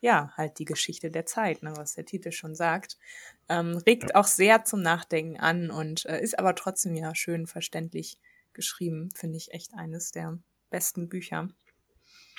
ja, 0.00 0.32
halt 0.36 0.58
die 0.58 0.64
Geschichte 0.64 1.10
der 1.10 1.26
Zeit, 1.26 1.62
ne, 1.62 1.72
was 1.76 1.94
der 1.94 2.04
Titel 2.04 2.32
schon 2.32 2.54
sagt. 2.54 2.98
Ähm, 3.48 3.76
regt 3.86 4.14
auch 4.14 4.26
sehr 4.26 4.64
zum 4.64 4.82
Nachdenken 4.82 5.38
an 5.38 5.70
und 5.70 6.06
äh, 6.06 6.20
ist 6.20 6.38
aber 6.38 6.54
trotzdem 6.54 6.94
ja 6.94 7.14
schön 7.14 7.46
verständlich 7.46 8.18
geschrieben. 8.52 9.10
Finde 9.14 9.36
ich 9.36 9.52
echt 9.52 9.74
eines 9.74 10.10
der 10.10 10.38
besten 10.70 11.08
Bücher. 11.08 11.48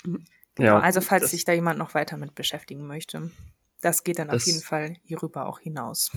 Genau, 0.04 0.24
ja, 0.58 0.80
also 0.80 1.02
falls 1.02 1.32
sich 1.32 1.46
da 1.46 1.54
jemand 1.54 1.80
noch 1.80 1.93
weiter 1.93 2.17
mit 2.17 2.36
beschäftigen 2.36 2.88
möchte, 2.88 3.32
das 3.82 4.04
geht 4.04 4.20
dann 4.20 4.30
das, 4.30 4.43
auf 4.43 4.48
jeden 4.48 4.62
Fall 4.62 4.96
hierüber 5.04 5.48
auch 5.48 5.60
hinaus. 5.60 6.12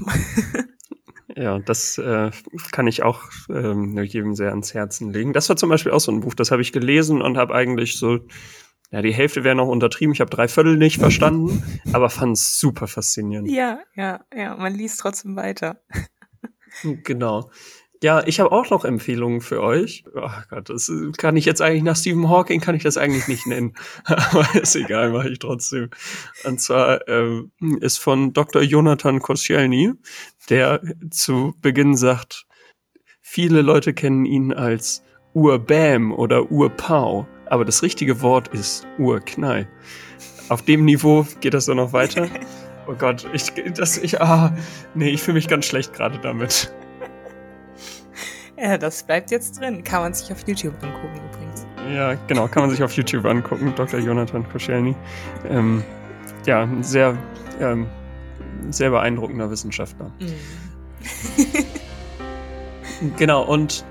ja, 1.36 1.58
das 1.58 1.98
äh, 1.98 2.30
kann 2.72 2.86
ich 2.86 3.02
auch 3.02 3.22
ähm, 3.48 3.98
jedem 4.02 4.34
sehr 4.34 4.50
ans 4.50 4.74
Herzen 4.74 5.12
legen. 5.12 5.32
Das 5.32 5.48
war 5.48 5.56
zum 5.56 5.68
Beispiel 5.68 5.92
auch 5.92 6.00
so 6.00 6.10
ein 6.10 6.20
Buch, 6.20 6.34
das 6.34 6.50
habe 6.50 6.62
ich 6.62 6.72
gelesen 6.72 7.20
und 7.20 7.36
habe 7.36 7.54
eigentlich 7.54 7.98
so, 7.98 8.20
ja, 8.90 9.02
die 9.02 9.14
Hälfte 9.14 9.44
wäre 9.44 9.54
noch 9.54 9.68
untertrieben. 9.68 10.12
Ich 10.12 10.20
habe 10.20 10.30
drei 10.30 10.48
Viertel 10.48 10.76
nicht 10.76 10.98
verstanden, 11.00 11.62
aber 11.92 12.10
fand 12.10 12.36
es 12.36 12.58
super 12.58 12.86
faszinierend. 12.86 13.50
Ja, 13.50 13.80
ja, 13.94 14.20
ja, 14.34 14.56
man 14.56 14.74
liest 14.74 15.00
trotzdem 15.00 15.36
weiter. 15.36 15.80
Genau. 16.82 17.50
Ja, 18.02 18.26
ich 18.26 18.40
habe 18.40 18.50
auch 18.50 18.70
noch 18.70 18.86
Empfehlungen 18.86 19.42
für 19.42 19.62
euch. 19.62 20.04
Oh 20.14 20.30
Gott, 20.48 20.70
das 20.70 20.90
kann 21.18 21.36
ich 21.36 21.44
jetzt 21.44 21.60
eigentlich 21.60 21.82
nach 21.82 21.96
Stephen 21.96 22.30
Hawking 22.30 22.60
kann 22.60 22.74
ich 22.74 22.82
das 22.82 22.96
eigentlich 22.96 23.28
nicht 23.28 23.46
nennen. 23.46 23.74
Aber 24.04 24.46
ist 24.54 24.74
egal, 24.74 25.10
mache 25.10 25.28
ich 25.28 25.38
trotzdem. 25.38 25.90
Und 26.44 26.60
zwar 26.62 27.06
ähm, 27.08 27.52
ist 27.80 27.98
von 27.98 28.32
Dr. 28.32 28.62
Jonathan 28.62 29.20
Koscielny, 29.20 29.92
der 30.48 30.80
zu 31.10 31.54
Beginn 31.60 31.94
sagt, 31.94 32.46
viele 33.20 33.60
Leute 33.60 33.92
kennen 33.92 34.24
ihn 34.24 34.54
als 34.54 35.02
Urbam 35.34 36.12
oder 36.12 36.50
Urpau, 36.50 37.28
aber 37.50 37.66
das 37.66 37.82
richtige 37.82 38.22
Wort 38.22 38.48
ist 38.48 38.86
Urknall. 38.96 39.66
Auf 40.48 40.62
dem 40.62 40.86
Niveau 40.86 41.26
geht 41.40 41.52
das 41.52 41.66
dann 41.66 41.76
noch 41.76 41.92
weiter. 41.92 42.28
Oh 42.86 42.94
Gott, 42.98 43.24
ich, 43.32 43.52
das, 43.76 43.98
ich, 43.98 44.20
ah, 44.20 44.52
nee, 44.94 45.10
ich 45.10 45.22
fühle 45.22 45.34
mich 45.36 45.46
ganz 45.46 45.66
schlecht 45.66 45.92
gerade 45.92 46.18
damit. 46.18 46.72
Ja, 48.60 48.76
das 48.78 49.04
bleibt 49.04 49.30
jetzt 49.30 49.60
drin. 49.60 49.84
Kann 49.84 50.00
man 50.00 50.12
sich 50.12 50.32
auf 50.32 50.40
YouTube 50.48 50.74
angucken 50.82 51.20
übrigens. 51.32 51.66
Ja, 51.94 52.14
genau, 52.26 52.48
kann 52.48 52.62
man 52.62 52.70
sich 52.70 52.82
auf 52.82 52.92
YouTube 52.92 53.26
angucken. 53.26 53.72
Dr. 53.76 54.00
Jonathan 54.00 54.48
Koschelny. 54.48 54.96
Ähm, 55.48 55.84
ja, 56.46 56.62
ein 56.62 56.82
sehr, 56.82 57.16
ähm, 57.60 57.86
sehr 58.70 58.90
beeindruckender 58.90 59.48
Wissenschaftler. 59.50 60.10
Mhm. 60.18 60.34
genau, 63.16 63.44
und 63.44 63.84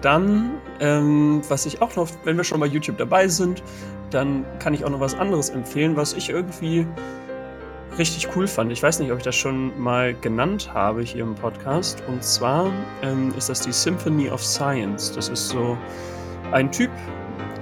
dann, 0.00 0.52
ähm, 0.80 1.42
was 1.48 1.66
ich 1.66 1.82
auch 1.82 1.96
noch, 1.96 2.08
wenn 2.24 2.36
wir 2.36 2.44
schon 2.44 2.60
bei 2.60 2.66
YouTube 2.66 2.98
dabei 2.98 3.28
sind, 3.28 3.62
dann 4.10 4.44
kann 4.58 4.74
ich 4.74 4.84
auch 4.84 4.90
noch 4.90 5.00
was 5.00 5.14
anderes 5.14 5.50
empfehlen, 5.50 5.96
was 5.96 6.12
ich 6.14 6.30
irgendwie 6.30 6.86
richtig 7.98 8.28
cool 8.36 8.46
fand. 8.46 8.72
Ich 8.72 8.82
weiß 8.82 9.00
nicht, 9.00 9.10
ob 9.12 9.18
ich 9.18 9.24
das 9.24 9.36
schon 9.36 9.78
mal 9.80 10.14
genannt 10.14 10.72
habe 10.72 11.02
hier 11.02 11.22
im 11.22 11.34
Podcast. 11.34 12.02
Und 12.08 12.22
zwar 12.22 12.70
ähm, 13.02 13.32
ist 13.36 13.48
das 13.48 13.60
die 13.60 13.72
Symphony 13.72 14.30
of 14.30 14.44
Science. 14.44 15.12
Das 15.12 15.28
ist 15.28 15.48
so 15.48 15.76
ein 16.52 16.70
Typ, 16.70 16.90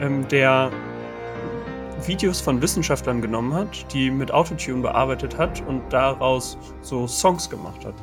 ähm, 0.01 0.27
der 0.29 0.71
Videos 2.07 2.41
von 2.41 2.61
Wissenschaftlern 2.63 3.21
genommen 3.21 3.53
hat, 3.55 3.93
die 3.93 4.11
mit 4.11 4.31
Autotune 4.31 4.83
bearbeitet 4.83 5.37
hat 5.37 5.63
und 5.67 5.83
daraus 5.91 6.59
so 6.83 7.07
Songs 7.07 7.49
gemacht 7.49 7.85
hat. 7.85 7.95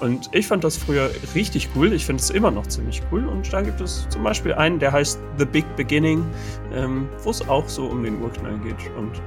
Und 0.00 0.28
ich 0.32 0.46
fand 0.46 0.64
das 0.64 0.76
früher 0.76 1.10
richtig 1.34 1.68
cool. 1.76 1.92
Ich 1.92 2.04
finde 2.04 2.22
es 2.22 2.30
immer 2.30 2.50
noch 2.50 2.66
ziemlich 2.66 3.02
cool. 3.10 3.26
Und 3.26 3.52
da 3.52 3.62
gibt 3.62 3.80
es 3.80 4.06
zum 4.10 4.22
Beispiel 4.22 4.52
einen, 4.54 4.78
der 4.78 4.92
heißt 4.92 5.18
The 5.38 5.44
Big 5.44 5.64
Beginning, 5.76 6.24
ähm, 6.74 7.08
wo 7.22 7.30
es 7.30 7.46
auch 7.48 7.68
so 7.68 7.86
um 7.86 8.02
den 8.02 8.20
Urknall 8.20 8.58
geht. 8.58 8.90
Und 8.98 9.20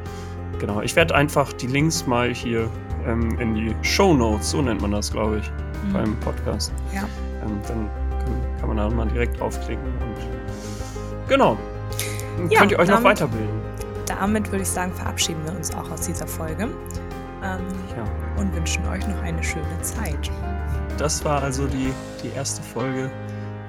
Genau, 0.60 0.82
ich 0.82 0.96
werde 0.96 1.14
einfach 1.14 1.54
die 1.54 1.68
Links 1.68 2.08
mal 2.08 2.34
hier 2.34 2.70
ähm, 3.06 3.40
in 3.40 3.54
die 3.54 3.76
Show 3.84 4.14
Notes, 4.14 4.52
so 4.52 4.62
nennt 4.62 4.82
man 4.82 4.92
das, 4.92 5.12
glaube 5.12 5.40
ich, 5.40 5.52
mhm. 5.88 5.94
beim 5.94 6.20
Podcast. 6.22 6.74
Ja. 6.94 7.04
Ähm, 7.44 7.60
dann 7.68 7.90
kann, 8.20 8.60
kann, 8.60 8.68
man 8.70 8.78
da 8.78 8.90
mal 8.90 9.08
direkt 9.08 9.40
aufklicken 9.42 9.86
und 9.86 11.30
genau. 11.30 11.58
Ja, 12.50 12.60
könnt 12.60 12.72
ihr 12.72 12.80
euch 12.80 12.90
noch 12.90 13.04
weiterbilden. 13.04 13.67
Damit 14.08 14.52
würde 14.52 14.64
ich 14.64 14.70
sagen, 14.70 14.94
verabschieden 14.94 15.44
wir 15.46 15.56
uns 15.56 15.74
auch 15.76 15.90
aus 15.92 16.02
dieser 16.02 16.28
Folge 16.28 16.64
ähm, 16.64 17.68
ja. 17.96 18.04
und 18.40 18.54
wünschen 18.56 18.88
euch 18.88 19.06
noch 19.08 19.22
eine 19.22 19.44
schöne 19.44 19.82
Zeit. 19.82 20.32
Das 20.98 21.24
war 21.24 21.44
also 21.44 21.68
die, 21.68 21.94
die 22.24 22.36
erste 22.36 22.62
Folge 22.62 23.12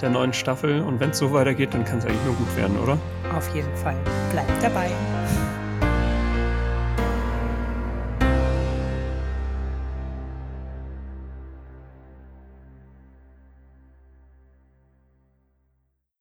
der 0.01 0.11
neuen 0.11 0.33
Staffel 0.33 0.81
und 0.81 1.01
wenn 1.01 1.11
es 1.11 1.19
so 1.19 1.33
weitergeht, 1.33 1.75
dann 1.75 1.85
kann 1.85 1.99
es 1.99 2.07
eigentlich 2.07 2.25
nur 2.25 2.35
gut 2.35 2.57
werden, 2.57 2.79
oder? 2.79 2.97
Auf 3.37 3.53
jeden 3.55 3.75
Fall. 3.77 3.97
Bleibt 4.31 4.63
dabei. 4.63 4.91